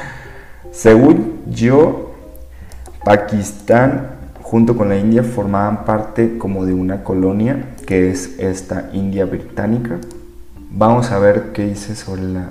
Según 0.70 1.40
yo, 1.50 2.14
Pakistán 3.04 4.10
junto 4.40 4.76
con 4.76 4.88
la 4.88 4.96
India 4.96 5.24
formaban 5.24 5.84
parte 5.84 6.38
como 6.38 6.64
de 6.64 6.74
una 6.74 7.02
colonia 7.02 7.74
que 7.84 8.12
es 8.12 8.38
esta 8.38 8.90
India 8.92 9.24
británica. 9.24 9.98
Vamos 10.70 11.10
a 11.10 11.18
ver 11.18 11.50
qué 11.52 11.66
dice 11.66 11.96
sobre 11.96 12.22
la 12.22 12.50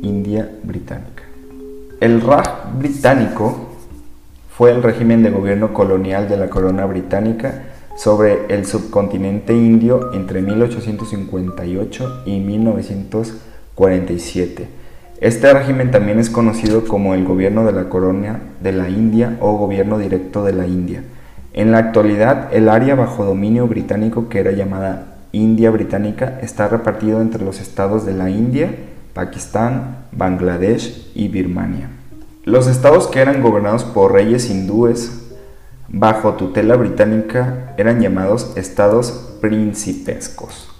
India 0.00 0.50
británica. 0.62 1.22
El 2.00 2.22
Raj 2.22 2.78
británico 2.78 3.69
fue 4.60 4.70
el 4.72 4.82
régimen 4.82 5.22
de 5.22 5.30
gobierno 5.30 5.72
colonial 5.72 6.28
de 6.28 6.36
la 6.36 6.50
corona 6.50 6.84
británica 6.84 7.62
sobre 7.96 8.40
el 8.50 8.66
subcontinente 8.66 9.54
indio 9.54 10.12
entre 10.12 10.42
1858 10.42 12.24
y 12.26 12.40
1947. 12.40 14.68
Este 15.18 15.54
régimen 15.54 15.90
también 15.90 16.18
es 16.18 16.28
conocido 16.28 16.84
como 16.84 17.14
el 17.14 17.24
gobierno 17.24 17.64
de 17.64 17.72
la 17.72 17.88
corona 17.88 18.38
de 18.60 18.72
la 18.72 18.90
India 18.90 19.38
o 19.40 19.56
gobierno 19.56 19.96
directo 19.96 20.44
de 20.44 20.52
la 20.52 20.66
India. 20.66 21.04
En 21.54 21.72
la 21.72 21.78
actualidad, 21.78 22.52
el 22.52 22.68
área 22.68 22.96
bajo 22.96 23.24
dominio 23.24 23.66
británico 23.66 24.28
que 24.28 24.40
era 24.40 24.52
llamada 24.52 25.16
India 25.32 25.70
Británica 25.70 26.38
está 26.42 26.68
repartido 26.68 27.22
entre 27.22 27.46
los 27.46 27.62
estados 27.62 28.04
de 28.04 28.12
la 28.12 28.28
India, 28.28 28.68
Pakistán, 29.14 30.04
Bangladesh 30.12 31.12
y 31.14 31.28
Birmania. 31.28 31.88
Los 32.44 32.68
estados 32.68 33.06
que 33.06 33.20
eran 33.20 33.42
gobernados 33.42 33.84
por 33.84 34.12
reyes 34.12 34.48
hindúes 34.48 35.28
bajo 35.88 36.34
tutela 36.34 36.74
británica 36.74 37.74
eran 37.76 38.00
llamados 38.00 38.56
estados 38.56 39.36
principescos. 39.42 40.70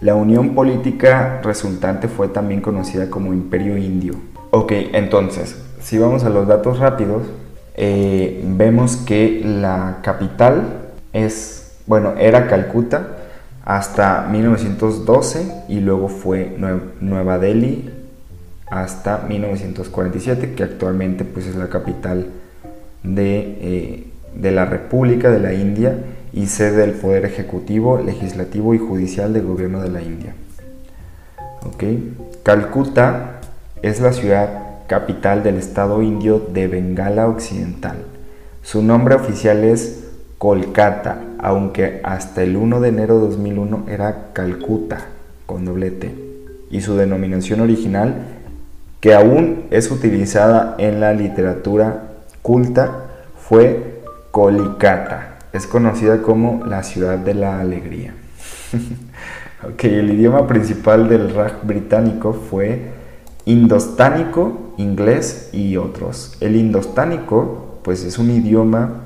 La 0.00 0.16
unión 0.16 0.56
política 0.56 1.40
resultante 1.44 2.08
fue 2.08 2.26
también 2.26 2.60
conocida 2.60 3.10
como 3.10 3.32
Imperio 3.32 3.78
Indio. 3.78 4.14
Ok, 4.50 4.72
entonces, 4.92 5.56
si 5.80 5.98
vamos 5.98 6.24
a 6.24 6.30
los 6.30 6.48
datos 6.48 6.80
rápidos, 6.80 7.22
eh, 7.76 8.42
vemos 8.44 8.96
que 8.96 9.40
la 9.44 10.00
capital 10.02 10.94
es, 11.12 11.76
bueno, 11.86 12.14
era 12.18 12.48
Calcuta 12.48 13.18
hasta 13.64 14.26
1912 14.32 15.64
y 15.68 15.78
luego 15.78 16.08
fue 16.08 16.56
Nueva 17.00 17.38
Delhi 17.38 17.93
hasta 18.82 19.24
1947, 19.28 20.54
que 20.54 20.62
actualmente 20.62 21.24
pues 21.24 21.46
es 21.46 21.56
la 21.56 21.68
capital 21.68 22.26
de 23.02 23.58
eh, 23.60 24.06
de 24.34 24.50
la 24.50 24.64
República 24.64 25.30
de 25.30 25.40
la 25.40 25.52
India 25.52 25.96
y 26.32 26.46
sede 26.46 26.78
del 26.78 26.92
Poder 26.92 27.24
Ejecutivo, 27.24 27.98
Legislativo 27.98 28.74
y 28.74 28.78
Judicial 28.78 29.32
del 29.32 29.46
Gobierno 29.46 29.80
de 29.80 29.90
la 29.90 30.02
India. 30.02 30.34
Calcuta 32.42 33.40
es 33.82 34.00
la 34.00 34.12
ciudad 34.12 34.48
capital 34.86 35.42
del 35.42 35.56
estado 35.56 36.02
indio 36.02 36.38
de 36.52 36.68
Bengala 36.68 37.26
Occidental. 37.26 37.96
Su 38.62 38.82
nombre 38.82 39.14
oficial 39.14 39.64
es 39.64 40.04
Kolkata, 40.38 41.20
aunque 41.38 42.00
hasta 42.04 42.42
el 42.42 42.56
1 42.56 42.80
de 42.80 42.88
enero 42.88 43.14
de 43.16 43.28
2001 43.28 43.86
era 43.88 44.32
Calcuta, 44.32 45.06
con 45.46 45.64
doblete. 45.64 46.14
Y 46.70 46.80
su 46.80 46.96
denominación 46.96 47.60
original, 47.60 48.14
que 49.04 49.12
aún 49.12 49.64
es 49.70 49.90
utilizada 49.90 50.76
en 50.78 50.98
la 50.98 51.12
literatura 51.12 52.04
culta, 52.40 53.04
fue 53.36 54.00
Kolikata. 54.30 55.40
Es 55.52 55.66
conocida 55.66 56.22
como 56.22 56.64
la 56.64 56.82
ciudad 56.82 57.18
de 57.18 57.34
la 57.34 57.60
alegría. 57.60 58.14
el 59.82 60.10
idioma 60.10 60.46
principal 60.46 61.10
del 61.10 61.34
Raj 61.34 61.64
británico 61.64 62.32
fue 62.32 62.92
indostánico, 63.44 64.72
inglés 64.78 65.50
y 65.52 65.76
otros. 65.76 66.38
El 66.40 66.56
indostánico, 66.56 67.80
pues 67.82 68.04
es 68.04 68.18
un 68.18 68.30
idioma 68.30 69.02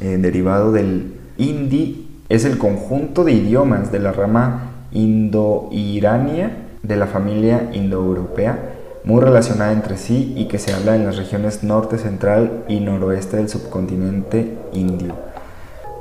eh, 0.00 0.18
derivado 0.20 0.72
del 0.72 1.20
hindi, 1.38 2.08
es 2.28 2.44
el 2.44 2.58
conjunto 2.58 3.22
de 3.22 3.34
idiomas 3.34 3.92
de 3.92 4.00
la 4.00 4.10
rama 4.10 4.72
indo-irania 4.90 6.64
de 6.82 6.96
la 6.96 7.06
familia 7.06 7.70
indoeuropea 7.72 8.72
muy 9.06 9.22
relacionada 9.22 9.72
entre 9.72 9.96
sí 9.96 10.34
y 10.36 10.46
que 10.46 10.58
se 10.58 10.74
habla 10.74 10.96
en 10.96 11.06
las 11.06 11.16
regiones 11.16 11.62
norte, 11.62 11.96
central 11.96 12.64
y 12.68 12.80
noroeste 12.80 13.36
del 13.36 13.48
subcontinente 13.48 14.58
indio. 14.72 15.14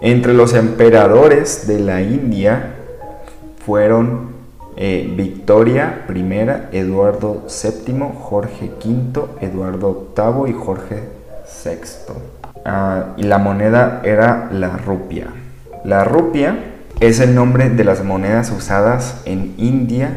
Entre 0.01 0.33
los 0.33 0.53
emperadores 0.55 1.67
de 1.67 1.79
la 1.79 2.01
India 2.01 2.73
fueron 3.63 4.33
eh, 4.75 5.13
Victoria 5.15 6.05
I, 6.09 6.75
Eduardo 6.75 7.43
VII, 7.47 8.05
Jorge 8.19 8.71
V, 8.83 9.21
Eduardo 9.39 10.07
VIII 10.17 10.49
y 10.49 10.53
Jorge 10.53 11.03
VI. 11.63 12.13
Ah, 12.65 13.13
y 13.17 13.23
la 13.23 13.37
moneda 13.37 14.01
era 14.03 14.49
la 14.51 14.77
rupia. 14.77 15.27
La 15.83 16.03
rupia 16.03 16.57
es 16.99 17.19
el 17.19 17.35
nombre 17.35 17.69
de 17.69 17.83
las 17.83 18.03
monedas 18.03 18.51
usadas 18.51 19.21
en 19.25 19.53
India, 19.57 20.09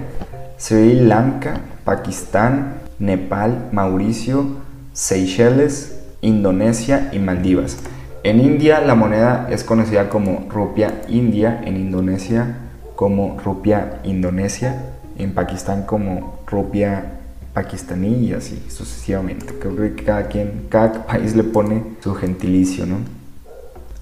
Sri 0.56 0.94
Lanka, 0.94 1.60
Pakistán, 1.88 2.82
Nepal, 2.98 3.70
Mauricio, 3.72 4.44
Seychelles, 4.92 5.98
Indonesia 6.20 7.08
y 7.14 7.18
Maldivas. 7.18 7.78
En 8.24 8.40
India 8.40 8.82
la 8.82 8.94
moneda 8.94 9.48
es 9.50 9.64
conocida 9.64 10.10
como 10.10 10.46
rupia 10.50 11.00
india, 11.08 11.62
en 11.64 11.78
Indonesia 11.78 12.58
como 12.94 13.40
rupia 13.42 14.00
indonesia, 14.04 14.84
en 15.16 15.32
Pakistán 15.32 15.84
como 15.84 16.40
rupia 16.46 17.20
pakistaní 17.54 18.26
y 18.26 18.34
así 18.34 18.62
sucesivamente. 18.68 19.54
Creo 19.58 19.74
que 19.76 20.04
cada 20.04 20.28
quien, 20.28 20.66
cada 20.68 21.06
país 21.06 21.34
le 21.34 21.44
pone 21.44 21.82
su 22.00 22.14
gentilicio, 22.14 22.84
¿no? 22.84 22.96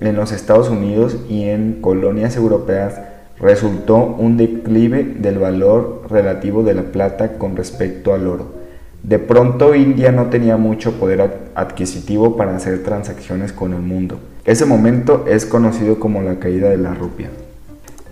en 0.00 0.16
los 0.16 0.32
Estados 0.32 0.68
Unidos 0.68 1.16
y 1.28 1.44
en 1.44 1.80
colonias 1.80 2.36
europeas 2.36 3.00
resultó 3.38 3.96
un 3.96 4.36
declive 4.36 5.04
del 5.04 5.38
valor 5.38 6.02
relativo 6.10 6.62
de 6.62 6.74
la 6.74 6.82
plata 6.82 7.38
con 7.38 7.56
respecto 7.56 8.14
al 8.14 8.26
oro. 8.26 8.55
De 9.02 9.18
pronto 9.18 9.74
India 9.74 10.10
no 10.12 10.26
tenía 10.26 10.56
mucho 10.56 10.92
poder 10.98 11.50
adquisitivo 11.54 12.36
para 12.36 12.56
hacer 12.56 12.82
transacciones 12.82 13.52
con 13.52 13.72
el 13.72 13.82
mundo. 13.82 14.18
Ese 14.44 14.66
momento 14.66 15.24
es 15.28 15.46
conocido 15.46 16.00
como 16.00 16.22
la 16.22 16.36
caída 16.38 16.68
de 16.68 16.78
la 16.78 16.94
rupia. 16.94 17.30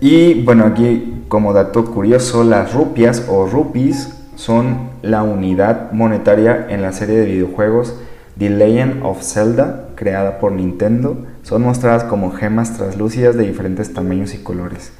Y 0.01 0.43
bueno, 0.43 0.65
aquí 0.65 1.25
como 1.29 1.53
dato 1.53 1.85
curioso, 1.87 2.45
las 2.45 2.75
rupias 2.75 3.27
o 3.29 3.47
rupees 3.47 4.11
son 4.37 4.91
la 5.03 5.23
unidad 5.23 5.93
monetaria 5.93 6.67
en 6.69 6.83
la 6.83 6.93
serie 6.93 7.17
de 7.17 7.27
videojuegos 7.27 7.95
The 8.39 8.51
Legend 8.51 9.05
of 9.05 9.23
Zelda, 9.23 9.91
creada 9.95 10.39
por 10.41 10.53
Nintendo. 10.53 11.17
Son 11.43 11.63
mostradas 11.63 12.05
como 12.05 12.33
gemas 12.33 12.77
translúcidas 12.77 13.37
de 13.37 13.47
diferentes 13.47 13.95
tamaños 13.95 14.35
y 14.35 14.39
colores. 14.39 14.93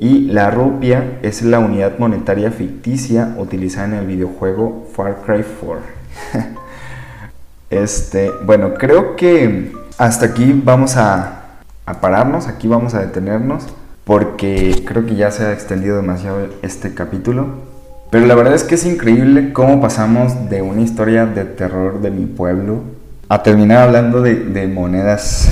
Y 0.00 0.20
la 0.26 0.50
rupia 0.50 1.18
es 1.22 1.42
la 1.42 1.58
unidad 1.58 1.98
monetaria 1.98 2.52
ficticia 2.52 3.34
utilizada 3.36 3.86
en 3.88 3.94
el 3.94 4.06
videojuego 4.06 4.86
Far 4.94 5.22
Cry 5.26 5.44
4. 5.60 5.82
este, 7.70 8.30
bueno, 8.44 8.74
creo 8.74 9.16
que 9.16 9.72
hasta 9.98 10.26
aquí 10.26 10.60
vamos 10.64 10.96
a, 10.96 11.42
a 11.84 12.00
pararnos, 12.00 12.46
aquí 12.46 12.68
vamos 12.68 12.94
a 12.94 13.00
detenernos, 13.00 13.66
porque 14.04 14.84
creo 14.86 15.04
que 15.04 15.16
ya 15.16 15.32
se 15.32 15.44
ha 15.44 15.52
extendido 15.52 15.96
demasiado 15.96 16.46
este 16.62 16.94
capítulo. 16.94 17.66
Pero 18.10 18.26
la 18.26 18.36
verdad 18.36 18.54
es 18.54 18.64
que 18.64 18.76
es 18.76 18.86
increíble 18.86 19.52
cómo 19.52 19.80
pasamos 19.80 20.48
de 20.48 20.62
una 20.62 20.80
historia 20.80 21.26
de 21.26 21.44
terror 21.44 22.00
de 22.00 22.10
mi 22.10 22.24
pueblo 22.24 22.82
a 23.28 23.42
terminar 23.42 23.88
hablando 23.88 24.22
de, 24.22 24.36
de 24.36 24.66
monedas, 24.66 25.50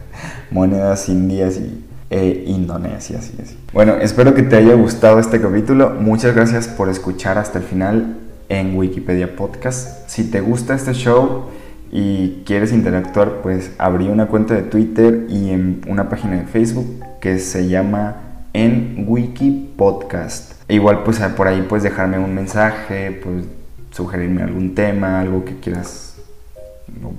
monedas 0.50 1.08
indias 1.08 1.56
y 1.56 1.84
e 2.10 2.44
Indonesia. 2.46 3.18
Así, 3.18 3.32
así. 3.42 3.56
Bueno, 3.72 3.94
espero 3.94 4.34
que 4.34 4.42
te 4.42 4.56
haya 4.56 4.74
gustado 4.74 5.20
este 5.20 5.40
capítulo. 5.40 5.90
Muchas 5.90 6.34
gracias 6.34 6.68
por 6.68 6.88
escuchar 6.88 7.38
hasta 7.38 7.58
el 7.58 7.64
final 7.64 8.16
en 8.48 8.76
Wikipedia 8.76 9.36
Podcast. 9.36 10.08
Si 10.08 10.24
te 10.24 10.40
gusta 10.40 10.74
este 10.74 10.92
show 10.92 11.44
y 11.92 12.42
quieres 12.44 12.72
interactuar, 12.72 13.40
pues 13.42 13.70
abrí 13.78 14.08
una 14.08 14.26
cuenta 14.26 14.54
de 14.54 14.62
Twitter 14.62 15.26
y 15.28 15.50
en 15.50 15.80
una 15.88 16.08
página 16.08 16.36
de 16.36 16.44
Facebook 16.44 16.86
que 17.20 17.38
se 17.38 17.68
llama 17.68 18.16
en 18.52 19.04
Wiki 19.08 19.72
Podcast. 19.76 20.54
Igual 20.68 21.04
pues 21.04 21.20
por 21.36 21.46
ahí 21.46 21.62
puedes 21.62 21.84
dejarme 21.84 22.18
un 22.18 22.34
mensaje, 22.34 23.12
pues 23.22 23.44
sugerirme 23.92 24.42
algún 24.42 24.74
tema, 24.74 25.20
algo 25.20 25.44
que 25.44 25.56
quieras, 25.58 26.16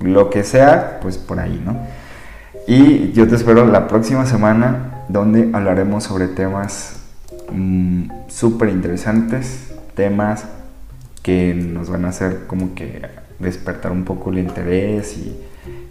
lo 0.02 0.30
que 0.30 0.44
sea, 0.44 1.00
pues 1.02 1.18
por 1.18 1.40
ahí, 1.40 1.62
¿no? 1.66 1.78
Y 2.74 3.12
yo 3.12 3.28
te 3.28 3.36
espero 3.36 3.66
la 3.66 3.90
próxima 3.90 4.26
semana 4.26 5.04
donde 5.10 5.50
hablaremos 5.52 6.06
sobre 6.06 6.30
temas 6.30 7.02
mm, 7.52 8.30
súper 8.30 8.70
interesantes, 8.70 9.74
temas 9.94 10.46
que 11.22 11.54
nos 11.54 11.90
van 11.90 12.06
a 12.06 12.08
hacer 12.08 12.48
como 12.48 12.74
que 12.74 13.02
despertar 13.40 13.92
un 13.92 14.06
poco 14.06 14.30
el 14.30 14.40
interés 14.40 15.18
y, 15.18 15.38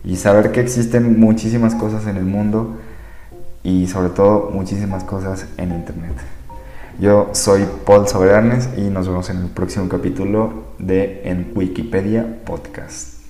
y 0.05 0.17
saber 0.17 0.53
que 0.53 0.61
existen 0.61 1.21
muchísimas 1.21 1.75
cosas 1.75 2.07
en 2.07 2.17
el 2.17 2.25
mundo 2.25 2.79
y 3.63 3.87
sobre 3.87 4.09
todo 4.09 4.49
muchísimas 4.51 5.05
cosas 5.05 5.45
en 5.59 5.73
internet. 5.73 6.15
Yo 6.99 7.29
soy 7.33 7.67
Paul 7.85 8.09
Soberanes 8.09 8.71
y 8.79 8.89
nos 8.89 9.07
vemos 9.07 9.29
en 9.29 9.37
el 9.37 9.49
próximo 9.51 9.87
capítulo 9.91 10.65
de 10.79 11.21
En 11.27 11.53
Wikipedia 11.55 12.39
Podcast. 12.47 13.21